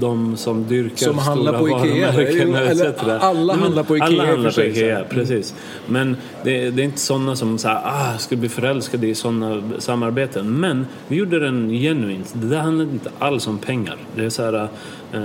de 0.00 0.36
som 0.36 0.66
dyrkar 0.68 0.96
Som 0.96 1.18
handlar 1.18 1.52
stora 1.52 1.78
på 1.78 1.86
Ikea, 1.86 2.06
varumärken 2.12 2.54
eller- 2.54 2.70
eller 2.70 3.18
alla 3.18 3.52
Nej, 3.52 3.62
handlar 3.62 3.82
på 3.82 3.96
Ikea 3.96 4.06
Alla 4.06 4.26
handlar 4.26 4.50
på. 4.50 4.60
Ikea, 4.62 5.04
precis. 5.10 5.54
Men 5.86 6.16
det, 6.44 6.70
det 6.70 6.82
är 6.82 6.84
inte 6.84 7.00
sådana 7.00 7.36
som 7.36 7.58
så 7.58 7.68
här, 7.68 7.80
ah, 7.84 8.18
ska 8.18 8.36
bli 8.36 8.48
förälskade 8.48 9.06
i 9.06 9.14
sådana 9.14 9.62
samarbeten. 9.78 10.60
Men 10.60 10.86
vi 11.08 11.16
gjorde 11.16 11.38
den 11.38 11.70
genuint. 11.70 12.34
Det 12.34 12.46
där 12.46 12.58
handlar 12.58 12.84
inte 12.84 13.10
alls 13.18 13.46
om 13.46 13.58
pengar. 13.58 13.96
Det 14.16 14.24
är 14.24 14.30
så 14.30 14.42
här, 14.42 14.68
eh, 15.12 15.22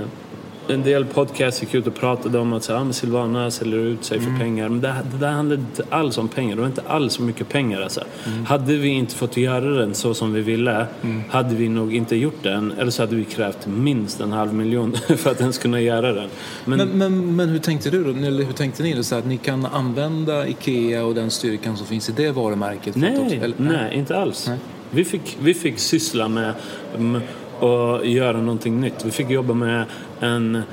en 0.68 0.82
del 0.82 1.04
podcast 1.04 1.62
gick 1.62 1.74
ut 1.74 1.86
och 1.86 1.94
pratade 1.94 2.38
om 2.38 2.52
att 2.52 2.62
så, 2.64 2.74
ah, 2.74 2.92
Silvana 2.92 3.50
säljer 3.50 3.78
ut 3.78 4.04
sig 4.04 4.18
Mm. 4.18 4.32
för 4.32 4.44
pengar. 4.44 4.68
Men 4.68 4.80
det, 4.80 4.94
det 5.12 5.18
där 5.18 5.30
handlade 5.32 5.60
inte 5.62 5.84
alls 5.90 6.18
om 6.18 6.28
pengar. 6.28 6.54
Det 6.56 6.60
var 6.60 6.68
inte 6.68 6.82
alls 6.86 7.12
så 7.12 7.22
mycket 7.22 7.48
pengar. 7.48 7.80
Alltså. 7.80 8.00
Mm. 8.26 8.44
Hade 8.46 8.76
vi 8.76 8.88
inte 8.88 9.14
fått 9.14 9.36
göra 9.36 9.70
den 9.70 9.94
så 9.94 10.14
som 10.14 10.32
vi 10.32 10.40
ville 10.40 10.86
hade 11.30 11.54
vi 11.54 11.68
nog 11.68 11.94
inte 11.94 12.16
gjort 12.16 12.42
den. 12.42 12.72
Eller 12.78 12.90
så 12.90 13.02
hade 13.02 13.16
vi 13.16 13.24
krävt 13.24 13.66
minst 13.66 14.20
en 14.20 14.32
halv 14.32 14.54
miljon 14.54 14.92
för 15.16 15.30
att 15.30 15.40
ens 15.40 15.58
kunna 15.58 15.80
göra 15.80 16.12
den. 16.12 16.28
Men, 16.64 16.78
Men, 16.78 16.88
men, 16.98 17.36
men 17.36 17.48
hur 17.48 17.58
tänkte 17.58 17.90
du 17.90 18.04
då? 18.04 18.10
Eller 18.10 18.44
hur 18.44 18.52
tänkte 18.52 18.82
ni? 18.82 18.94
då? 18.94 19.02
Så 19.02 19.14
att 19.14 19.26
ni 19.26 19.36
kan 19.36 19.66
använda 19.66 20.48
Ikea 20.48 21.04
och 21.04 21.14
den 21.14 21.30
styrkan 21.30 21.76
som 21.76 21.86
finns 21.86 22.08
i 22.08 22.12
det 22.12 22.30
varumärket? 22.30 22.96
nej, 22.96 23.18
också- 23.18 23.34
eller- 23.34 23.54
nej, 23.58 23.94
inte 23.98 24.16
alls. 24.16 24.48
Nej. 24.48 24.58
Vi, 24.90 25.04
fick, 25.04 25.36
vi 25.42 25.54
fick 25.54 25.78
syssla 25.78 26.28
med 26.28 26.52
mm, 26.98 27.22
att 27.60 28.06
göra 28.08 28.38
någonting 28.40 28.80
nytt. 28.80 29.04
Vi 29.04 29.10
fick 29.10 29.30
jobba 29.30 29.54
med 29.54 29.84
en 30.22 30.64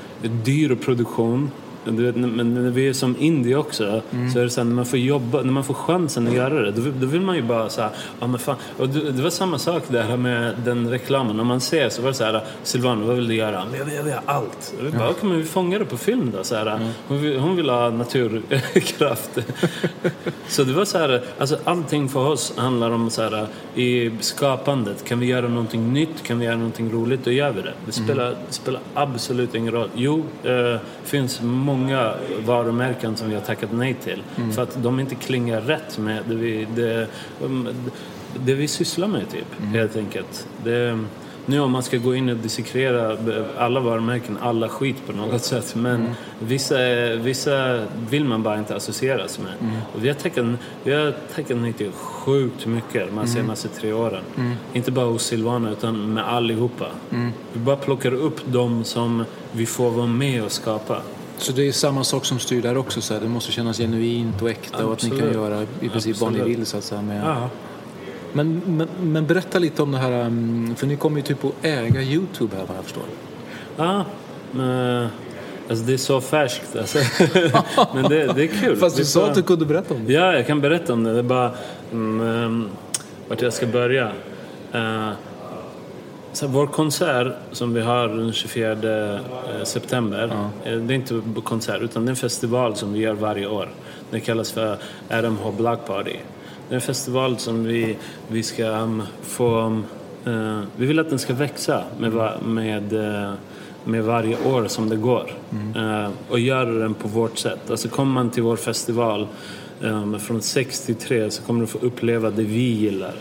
dyr 0.44 0.76
produktion. 0.78 1.50
Du 1.84 2.04
vet, 2.06 2.16
men 2.16 2.54
när 2.54 2.70
vi 2.70 2.88
är 2.88 2.92
som 2.92 3.16
indie 3.18 3.56
också, 3.56 4.02
Mm. 4.12 4.30
så 4.30 4.38
är 4.38 4.42
det 4.42 4.50
så 4.50 4.60
här, 4.60 4.64
när 4.68 4.74
man 4.74 4.86
får 4.86 4.98
jobba, 4.98 5.42
när 5.42 5.52
man 5.52 5.64
får 5.64 5.74
chansen 5.74 6.28
att 6.28 6.34
göra 6.34 6.54
det, 6.62 6.70
då, 6.70 6.80
vill- 6.82 7.00
då 7.00 7.06
vill 7.06 7.20
man 7.20 7.36
ju 7.36 7.42
bara 7.42 7.68
så 7.68 7.80
här, 7.82 7.90
ja 8.20 8.26
men 8.26 8.38
fan. 8.38 8.56
Och 8.78 8.88
det, 8.88 9.12
det 9.12 9.22
var 9.22 9.30
samma 9.30 9.58
sak 9.58 9.82
där 9.88 10.16
med 10.16 10.54
den 10.64 10.90
reklamen. 10.90 11.36
När 11.36 11.44
man 11.44 11.60
ser 11.60 11.88
så 11.88 12.02
var 12.02 12.08
det 12.08 12.14
så 12.14 12.24
här, 12.24 12.40
Silvana, 12.62 13.06
vad 13.06 13.16
vill 13.16 13.28
du 13.28 13.34
göra? 13.34 13.64
Men 13.70 13.78
jag 13.78 13.84
vill, 13.84 13.94
jag 13.94 14.02
vill 14.02 14.12
ha 14.12 14.20
allt. 14.26 14.74
Jag 14.78 14.84
vill 14.84 14.92
bara, 14.98 15.08
okej 15.10 15.28
men 15.28 15.38
vi 15.38 15.44
fångar 15.44 15.78
det 15.78 15.84
på 15.84 15.96
film 15.96 16.32
då. 16.36 16.44
Så 16.44 16.54
här, 16.54 16.80
hon, 17.08 17.22
vill, 17.22 17.38
hon 17.38 17.56
vill 17.56 17.70
ha 17.70 17.90
naturkraft. 17.90 19.38
så 20.48 20.64
det 20.64 20.72
var 20.72 20.84
så 20.84 20.98
här, 20.98 21.22
alltså 21.38 21.58
allting 21.64 22.08
för 22.08 22.26
oss 22.28 22.52
handlar 22.56 22.90
om 22.90 23.10
så 23.10 23.22
här, 23.22 23.46
i 23.74 24.10
skapandet. 24.20 25.04
Kan 25.04 25.18
vi 25.20 25.26
göra 25.26 25.48
någonting 25.48 25.92
nytt? 25.92 26.22
Kan 26.22 26.38
vi 26.38 26.44
göra 26.44 26.56
någonting 26.56 26.92
roligt? 26.92 27.24
Då 27.24 27.30
gör 27.30 27.50
vi 27.52 27.62
det. 27.62 27.72
Det 27.86 27.92
spelar, 27.92 28.24
det 28.30 28.52
spelar 28.52 28.80
absolut 28.94 29.54
ingen 29.54 29.72
roll. 29.72 29.88
Jo, 29.94 30.24
det 30.42 30.80
finns 31.04 31.40
många 31.42 31.69
varumärken 32.46 33.16
som 33.16 33.28
vi 33.28 33.34
har 33.34 33.42
tackat 33.42 33.72
nej 33.72 33.94
till. 33.94 34.22
För 34.52 34.62
att 34.62 34.82
de 34.82 35.00
inte 35.00 35.14
klingar 35.14 35.60
rätt 35.60 35.98
med 35.98 36.22
det 36.28 36.34
vi, 36.34 36.66
det, 36.76 37.06
um, 37.42 37.68
det 38.44 38.54
vi 38.54 38.68
sysslar 38.68 39.08
med 39.08 39.30
typ, 39.30 39.46
helt 39.72 39.96
enkelt. 39.96 40.46
Det, 40.64 40.98
nu 41.46 41.60
om 41.60 41.70
man 41.70 41.82
ska 41.82 41.96
gå 41.96 42.14
in 42.14 42.28
och 42.28 42.36
dissekrera 42.36 43.16
alla 43.58 43.80
varumärken, 43.80 44.38
alla 44.40 44.68
skit 44.68 44.96
på 45.06 45.12
något 45.12 45.42
sätt. 45.44 45.74
Men 45.76 46.00
vissa, 46.38 46.76
vissa 47.16 47.82
vill 48.10 48.24
man 48.24 48.42
bara 48.42 48.58
inte 48.58 48.76
associeras 48.76 49.38
med. 49.38 49.52
Och 49.94 50.04
vi 50.04 50.08
har 50.08 50.14
tackat, 50.14 50.46
vi 50.84 50.92
har 50.92 51.14
tackat 51.34 51.56
nej 51.56 51.72
till 51.72 51.90
sjukt 51.92 52.66
mycket 52.66 53.06
de 53.08 53.18
här 53.18 53.26
senaste 53.26 53.68
tre 53.68 53.92
åren. 53.92 54.22
Inte 54.72 54.90
bara 54.92 55.06
hos 55.06 55.22
Silvana 55.24 55.70
utan 55.70 56.14
med 56.14 56.24
allihopa. 56.28 56.86
Vi 57.52 57.60
bara 57.60 57.76
plockar 57.76 58.14
upp 58.14 58.46
dem 58.46 58.84
som 58.84 59.24
vi 59.52 59.66
får 59.66 59.90
vara 59.90 60.06
med 60.06 60.44
och 60.44 60.52
skapa. 60.52 61.02
Så 61.40 61.52
det 61.52 61.68
är 61.68 61.72
samma 61.72 62.04
sak 62.04 62.24
som 62.24 62.38
styr 62.38 62.62
där 62.62 62.76
också? 62.76 63.00
Så 63.00 63.14
här, 63.14 63.20
det 63.20 63.28
måste 63.28 63.52
kännas 63.52 63.78
genuint 63.78 64.42
och 64.42 64.50
äkta 64.50 64.86
och 64.86 64.92
att 64.92 65.02
ni 65.02 65.08
kan 65.08 65.18
Absolut. 65.18 65.34
göra 65.36 65.66
i 65.80 65.88
princip 65.88 66.16
vad 66.20 66.32
ni 66.32 66.38
Absolut. 66.38 66.58
vill 66.58 66.66
så 66.66 66.76
att 66.76 66.84
säga. 66.84 67.02
Med, 67.02 67.22
Ja. 67.26 67.48
men, 68.32 68.62
men, 68.66 68.88
men 69.00 69.26
berätta 69.26 69.58
lite 69.58 69.82
om 69.82 69.92
det 69.92 69.98
här, 69.98 70.26
um, 70.26 70.74
för 70.76 70.86
ni 70.86 70.96
kommer 70.96 71.16
ju 71.16 71.22
typ 71.22 71.44
att 71.44 71.52
äga 71.62 72.02
Youtube 72.02 72.56
här 72.56 72.64
vad 72.66 72.76
jag 72.76 72.84
förstår. 72.84 73.02
Ja, 73.76 74.04
men, 74.52 75.08
alltså 75.70 75.84
det 75.84 75.92
är 75.92 75.96
så 75.96 76.20
färskt 76.20 76.76
alltså. 76.76 76.98
Men 77.94 78.02
det, 78.02 78.26
det 78.32 78.42
är 78.44 78.46
kul. 78.60 78.76
Fast 78.76 78.96
du 78.96 79.04
sa 79.04 79.20
bara- 79.20 79.28
att 79.30 79.34
du 79.36 79.42
kunde 79.42 79.66
berätta 79.66 79.94
om 79.94 80.06
det. 80.06 80.12
Ja, 80.12 80.32
jag 80.32 80.46
kan 80.46 80.60
berätta 80.60 80.92
om 80.92 81.04
det. 81.04 81.12
Det 81.12 81.18
är 81.18 81.22
bara 81.22 81.52
mm, 81.92 82.68
vart 83.28 83.42
jag 83.42 83.52
ska 83.52 83.66
börja. 83.66 84.12
Eh, 84.72 85.08
så 86.32 86.46
vår 86.46 86.66
konsert 86.66 87.32
som 87.52 87.74
vi 87.74 87.80
har 87.80 88.08
den 88.08 88.32
24 88.32 88.72
eh, 88.72 89.18
september, 89.64 90.50
eh, 90.64 90.76
det 90.76 90.94
är 90.94 90.96
inte 90.96 91.22
konsert 91.44 91.82
utan 91.82 92.04
det 92.04 92.08
är 92.08 92.10
en 92.10 92.16
festival 92.16 92.76
som 92.76 92.92
vi 92.92 93.00
gör 93.00 93.14
varje 93.14 93.46
år. 93.46 93.68
Den 94.10 94.20
kallas 94.20 94.52
för 94.52 94.76
RMH 95.08 95.50
Block 95.56 95.86
Party. 95.86 96.16
Det 96.68 96.74
är 96.74 96.74
en 96.74 96.80
festival 96.80 97.38
som 97.38 97.64
vi, 97.64 97.96
vi 98.28 98.42
ska 98.42 98.64
um, 98.64 99.02
få... 99.22 99.82
eh, 100.24 100.60
vi 100.76 100.86
vill 100.86 100.98
att 100.98 101.10
den 101.10 101.18
ska 101.18 101.34
växa 101.34 101.84
med, 101.98 102.12
med, 102.42 102.92
med 103.84 104.04
varje 104.04 104.36
år 104.46 104.66
som 104.68 104.88
det 104.88 104.96
går. 104.96 105.30
Eh, 105.76 106.10
och 106.28 106.38
göra 106.38 106.70
den 106.70 106.94
på 106.94 107.08
vårt 107.08 107.38
sätt. 107.38 107.70
Alltså 107.70 107.88
kommer 107.88 108.12
man 108.12 108.30
till 108.30 108.42
vår 108.42 108.56
festival 108.56 109.26
um, 109.80 110.20
från 110.20 110.42
63 110.42 111.30
så 111.30 111.42
kommer 111.42 111.60
du 111.60 111.66
få 111.66 111.78
uppleva 111.78 112.30
det 112.30 112.42
vi 112.42 112.60
gillar. 112.72 113.14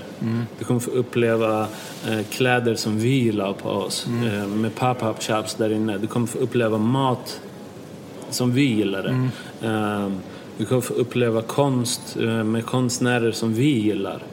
Du 0.60 0.65
kommer 0.65 0.80
få 0.80 0.91
uppleva 0.91 1.62
eh, 2.10 2.19
kläder 2.30 2.76
som 2.76 3.00
vi 3.00 3.10
gillar 3.10 3.54
på 3.54 3.69
oss. 3.69 4.08
eh, 4.26 4.48
med 4.48 4.76
pop-up 4.76 5.24
shops 5.24 5.56
där 5.56 5.72
inne. 5.72 5.98
Du 5.98 6.08
kommer 6.08 6.28
få 6.28 6.38
uppleva 6.38 6.78
mat 6.78 7.41
som 8.30 8.54
vi 8.54 8.63
gillar 8.63 9.04
det. 9.04 9.30
Ehm, 9.67 10.17
du 10.58 10.65
kommer 10.65 10.82
få 10.82 10.93
uppleva 10.93 11.41
konst 11.41 12.17
eh, 12.22 12.43
med 12.43 12.65
konstnärer 12.65 13.32
som 13.32 13.54
vi 13.54 13.69
gillar. 13.80 14.24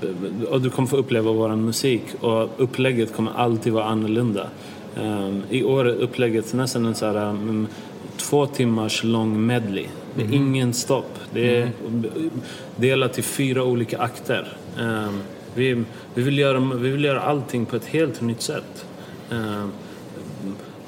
B- 0.00 0.46
och 0.50 0.60
du 0.60 0.70
kommer 0.70 0.88
få 0.88 0.96
uppleva 0.96 1.32
vår 1.32 1.56
musik 1.56 2.02
och 2.20 2.48
upplägget 2.56 3.14
kommer 3.16 3.32
alltid 3.36 3.72
vara 3.72 3.84
annorlunda. 3.84 4.46
I 5.50 5.64
år 5.64 5.88
är 5.88 5.94
upplägget 5.94 6.52
nästan 6.54 6.86
en 6.86 6.94
så 6.94 7.06
här, 7.06 7.28
um, 7.28 7.66
två 8.16 8.46
timmars 8.46 9.04
lång 9.04 9.46
medley. 9.46 9.86
Det 10.16 10.22
är 10.22 10.32
ingen 10.32 10.74
stopp. 10.74 11.18
Det 11.32 11.56
är 11.56 11.70
delat 12.76 13.18
i 13.18 13.22
fyra 13.22 13.64
olika 13.64 13.98
akter. 13.98 14.56
Ehm, 14.80 15.20
vi, 15.54 15.84
vi, 16.14 16.22
vill 16.22 16.38
göra, 16.38 16.60
vi 16.60 16.90
vill 16.90 17.04
göra 17.04 17.20
allting 17.20 17.66
på 17.66 17.76
ett 17.76 17.86
helt 17.86 18.20
nytt 18.20 18.42
sätt. 18.42 18.86
Ehm, 19.30 19.72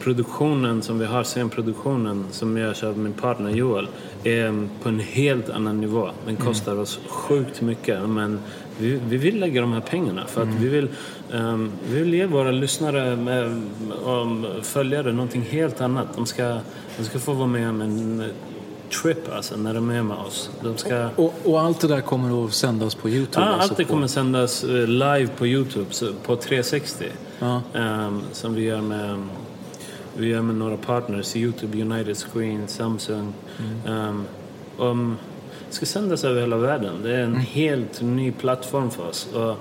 produktionen 0.01 0.83
som 0.83 0.99
vi 0.99 1.07
har, 1.07 1.25
scenproduktionen 1.25 2.25
som 2.31 2.57
jag 2.57 2.77
kör 2.77 2.89
med 2.89 2.99
min 2.99 3.13
partner 3.13 3.51
Joel 3.51 3.89
är 4.25 4.69
på 4.83 4.89
en 4.89 5.01
helt 5.01 5.51
annan 5.51 5.81
nivå. 5.81 6.11
Den 6.27 6.37
kostar 6.37 6.79
oss 6.79 7.01
sjukt 7.09 7.61
mycket 7.61 8.09
men 8.09 8.39
vi, 8.79 9.01
vi 9.09 9.17
vill 9.17 9.41
lägga 9.41 9.61
de 9.61 9.73
här 9.73 9.81
pengarna 9.81 10.27
för 10.27 10.43
att 10.43 10.55
vi, 10.61 10.69
vill, 10.69 10.89
ehm, 11.33 11.71
vi 11.89 11.99
vill 11.99 12.15
ge 12.15 12.27
våra 12.27 12.51
lyssnare 12.51 13.17
med, 13.17 13.63
och 14.05 14.65
följare 14.65 15.13
någonting 15.13 15.43
helt 15.43 15.81
annat. 15.81 16.07
De 16.17 16.27
ska, 16.27 16.59
de 16.99 17.05
ska 17.05 17.19
få 17.19 17.33
vara 17.33 17.47
med 17.47 17.69
om 17.69 17.81
en 17.81 18.31
trip 19.03 19.33
alltså, 19.33 19.57
när 19.57 19.75
de 19.75 19.91
är 19.91 20.03
med 20.03 20.17
oss. 20.17 20.51
De 20.63 20.77
ska... 20.77 21.09
Och, 21.17 21.35
och 21.45 21.61
allt 21.61 21.81
det 21.81 21.89
där 21.89 22.01
kommer 22.01 22.45
att 22.45 22.53
sändas 22.53 22.95
på 22.95 23.09
Youtube? 23.09 23.47
Ja, 23.47 23.53
alltså 23.53 23.71
allt 23.71 23.77
det 23.77 23.85
på- 23.85 23.93
kommer 23.93 24.07
sändas 24.07 24.65
eh, 24.65 24.87
live 24.87 25.29
på 25.39 25.47
Youtube 25.47 25.87
på 26.23 26.37
360. 26.37 27.05
Ja. 27.39 27.63
Ehm, 27.75 28.23
som 28.33 28.55
vi 28.55 28.63
gör 28.63 28.81
med 28.81 29.19
vi 30.19 30.27
gör 30.27 30.43
med 30.43 30.55
några 30.55 30.77
partners, 30.77 31.37
Youtube, 31.37 31.83
United 31.83 32.17
Screen, 32.17 32.69
Samsung. 32.69 33.33
Ehm, 33.87 34.25
om, 34.79 35.17
det 35.69 35.75
ska 35.75 35.87
sändas 35.87 36.25
över 36.25 36.41
hela 36.41 36.57
världen. 36.57 36.95
Det 37.03 37.17
är 37.17 37.23
en 37.23 37.37
helt 37.37 38.03
ny 38.03 38.33
plattform 38.33 38.91
för 38.91 39.09
oss. 39.09 39.29
Och 39.35 39.57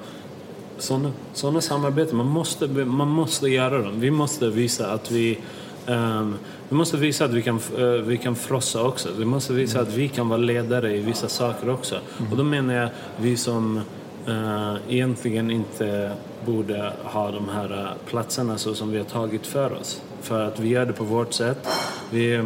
sådana, 0.77 1.11
sådana 1.33 1.61
samarbeten, 1.61 2.17
man 2.17 2.25
måste, 2.25 2.67
man 2.67 3.07
måste 3.07 3.47
göra 3.47 3.81
dem. 3.81 3.99
Vi 3.99 4.11
måste 4.11 4.49
visa 4.49 4.91
att 4.91 5.11
vi 5.11 5.37
ehm, 5.87 6.35
vi 6.69 6.75
måste 6.75 6.97
visa 6.97 7.25
att 7.25 7.33
vi 7.33 7.41
kan, 7.41 7.59
eh, 7.77 7.85
vi 7.85 8.17
kan 8.17 8.35
frossa 8.35 8.83
också. 8.83 9.09
Vi 9.17 9.25
måste 9.25 9.53
visa 9.53 9.79
att 9.81 9.93
vi 9.93 10.07
kan 10.07 10.29
vara 10.29 10.37
ledare 10.37 10.97
i 10.97 11.01
vissa 11.01 11.29
saker 11.29 11.69
också. 11.69 11.99
Och 12.31 12.37
då 12.37 12.43
menar 12.43 12.73
jag 12.73 12.89
vi 13.17 13.37
som 13.37 13.81
eh, 14.27 14.75
egentligen 14.89 15.51
inte 15.51 16.11
borde 16.45 16.93
ha 17.03 17.31
de 17.31 17.49
här 17.49 17.81
eh, 17.81 18.09
platserna 18.09 18.57
så 18.57 18.75
som 18.75 18.91
vi 18.91 18.97
har 18.97 19.05
tagit 19.05 19.47
för 19.47 19.73
oss. 19.73 20.01
För 20.21 20.41
att 20.47 20.59
vi 20.59 20.69
gör 20.69 20.85
det 20.85 20.93
på 20.93 21.03
vårt 21.03 21.33
sätt. 21.33 21.67
Vi, 22.11 22.43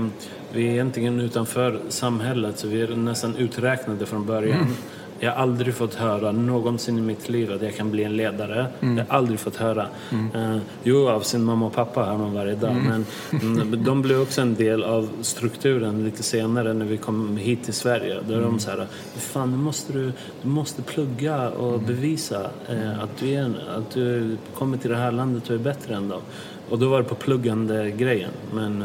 vi 0.54 0.68
är 0.68 0.72
egentligen 0.72 1.20
utanför 1.20 1.80
samhället 1.90 2.60
så 2.60 2.68
vi 2.68 2.82
är 2.82 2.88
nästan 2.88 3.36
uträknade 3.36 4.06
från 4.06 4.26
början. 4.26 4.76
Jag 5.20 5.32
har 5.32 5.42
aldrig 5.42 5.74
fått 5.74 5.96
höra 5.96 6.32
någonsin 6.32 6.98
i 6.98 7.02
mitt 7.02 7.30
liv 7.30 7.54
att 7.54 7.62
jag 7.62 7.76
kan 7.76 7.92
bli 7.92 8.04
en 8.04 8.18
ledare. 8.18 8.68
Jag 8.80 8.90
har 8.90 9.06
aldrig 9.18 9.40
fått 9.40 9.56
höra. 9.56 9.88
Eh, 10.34 10.58
jo, 10.84 11.10
av 11.10 11.22
sin 11.22 11.44
mamma 11.44 11.66
och 11.66 11.74
pappa 11.74 12.04
hör 12.04 12.18
man 12.18 12.34
varje 12.34 12.56
dag. 12.56 12.76
Men 12.88 13.06
mm, 13.42 13.84
de 13.84 14.02
blev 14.02 14.22
också 14.22 14.42
en 14.42 14.56
del 14.56 14.84
av 14.84 15.10
strukturen 15.22 16.04
lite 16.04 16.24
senare 16.24 16.74
när 16.74 16.86
vi 16.86 16.98
kom 16.98 17.38
hit 17.38 17.64
till 17.64 17.74
Sverige. 17.74 18.18
Då 18.28 18.34
är 18.34 18.42
de 18.42 18.60
så 18.60 18.70
här, 18.70 18.88
fan 19.16 19.52
nu 19.52 19.58
måste 19.58 19.94
du, 19.94 20.12
du 20.42 20.48
måste 20.48 20.82
plugga 20.82 21.50
och 21.50 21.82
bevisa 21.82 22.50
eh, 22.70 23.04
att, 23.04 23.18
du 23.20 23.30
är, 23.30 23.46
att 23.78 23.92
du 23.92 24.38
kommer 24.54 24.78
till 24.78 24.90
det 24.90 24.98
här 24.98 25.12
landet 25.12 25.50
och 25.50 25.56
är 25.56 25.60
bättre 25.60 25.96
än 25.96 26.10
dem. 26.10 26.22
Och 26.70 26.80
då 26.80 26.90
var 26.90 26.98
det 26.98 27.10
på 27.10 27.16
pluggande 27.16 27.92
grejen. 27.92 28.32
Men, 28.54 28.84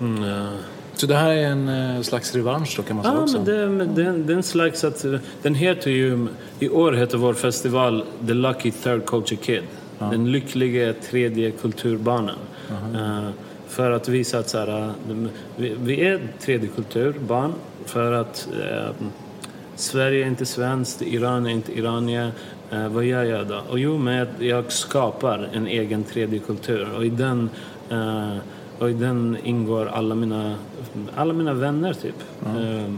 mm, 0.00 0.24
eh, 0.24 0.52
Så 0.98 1.06
det 1.06 1.14
här 1.14 1.30
är 1.30 1.46
en 1.46 1.68
eh, 1.68 2.02
slags 2.02 2.34
revansch 2.34 2.74
då 2.76 2.82
kan 2.82 2.96
man 2.96 3.04
säga 3.04 3.14
Ja, 3.14 3.22
också? 3.22 3.36
men 3.36 3.94
det, 3.94 4.02
det, 4.04 4.18
det 4.18 4.32
är 4.32 4.36
en 4.36 4.42
slags 4.42 4.84
att... 4.84 5.04
Den 5.42 5.54
heter 5.54 5.90
ju... 5.90 6.26
I 6.58 6.68
år 6.68 6.92
heter 6.92 7.18
vår 7.18 7.34
festival 7.34 8.04
The 8.26 8.34
Lucky 8.34 8.70
Third 8.70 9.06
Culture 9.06 9.36
Kid. 9.42 9.62
Den 9.98 10.32
lyckliga 10.32 10.92
tredje 10.92 11.50
kulturbarnen. 11.50 12.34
Eh, 12.94 13.28
för 13.68 13.90
att 13.90 14.08
visa 14.08 14.38
att 14.38 14.48
så 14.48 14.58
här, 14.58 14.88
eh, 14.88 15.26
vi, 15.56 15.76
vi 15.80 16.06
är 16.06 16.20
tredje 16.40 16.68
kulturbarn. 16.68 17.52
För 17.84 18.12
att 18.12 18.48
eh, 18.70 18.90
Sverige 19.74 20.24
är 20.24 20.28
inte 20.28 20.46
svenskt, 20.46 21.02
Iran 21.02 21.46
är 21.46 21.50
inte 21.50 21.78
iranier. 21.78 22.32
Eh, 22.70 22.88
vad 22.88 23.04
gör 23.04 23.24
jag 23.24 23.46
då? 23.46 23.60
Och 23.70 23.78
jo, 23.78 23.98
men 23.98 24.14
jag, 24.14 24.28
jag 24.38 24.72
skapar 24.72 25.48
en 25.52 25.66
egen 25.66 26.04
tredje 26.04 26.38
kultur. 26.38 26.88
Och 26.96 27.04
i 27.04 27.10
den 27.10 27.50
och 28.78 28.90
i 28.90 28.92
den 28.92 29.36
ingår 29.44 29.86
alla 29.86 30.14
mina, 30.14 30.54
alla 31.16 31.32
mina 31.32 31.54
vänner 31.54 31.92
typ. 31.92 32.14
Eh, 32.46 32.92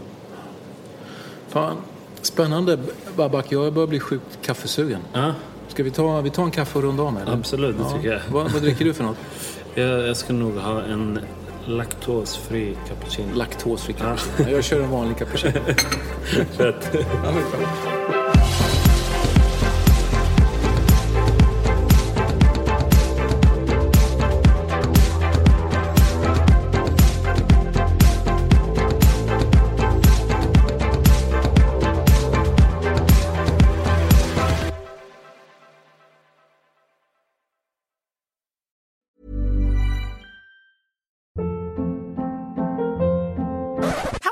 Fan, 1.49 1.77
spännande 2.23 2.79
Babak, 3.17 3.47
jag 3.53 3.73
börjar 3.73 3.87
bli 3.87 4.01
sjukt 4.01 4.39
kaffesugen. 4.43 5.01
ja, 5.13 5.35
Ska 5.69 5.83
vi 5.83 5.91
ta, 5.91 6.21
vi 6.21 6.31
tar 6.31 6.43
en 6.45 6.51
kaffe 6.51 6.79
och 6.79 6.85
runda 6.85 7.03
av 7.03 7.13
med? 7.13 7.23
eller? 7.23 7.33
absolut, 7.33 7.77
det 7.79 7.83
Ja. 7.83 7.91
tycker 7.97 8.13
jag. 8.13 8.21
Vad, 8.31 8.53
vad 8.53 8.63
dricker 8.63 8.85
du 8.85 8.95
för 8.95 9.05
något? 9.05 9.17
jag. 9.75 10.09
Jag 10.09 10.17
ska 10.17 10.33
nog 10.33 10.57
ha 10.57 10.83
en 10.83 11.19
laktosfri 11.67 12.77
cappuccino. 12.89 13.35
Laktosfri 13.35 13.93
cappuccino. 13.93 14.51
Jag 14.51 14.65
kör 14.65 14.81
en 14.81 14.91
vanlig 14.91 15.17
cappuccino. 15.19 15.53
Fett. 16.57 16.97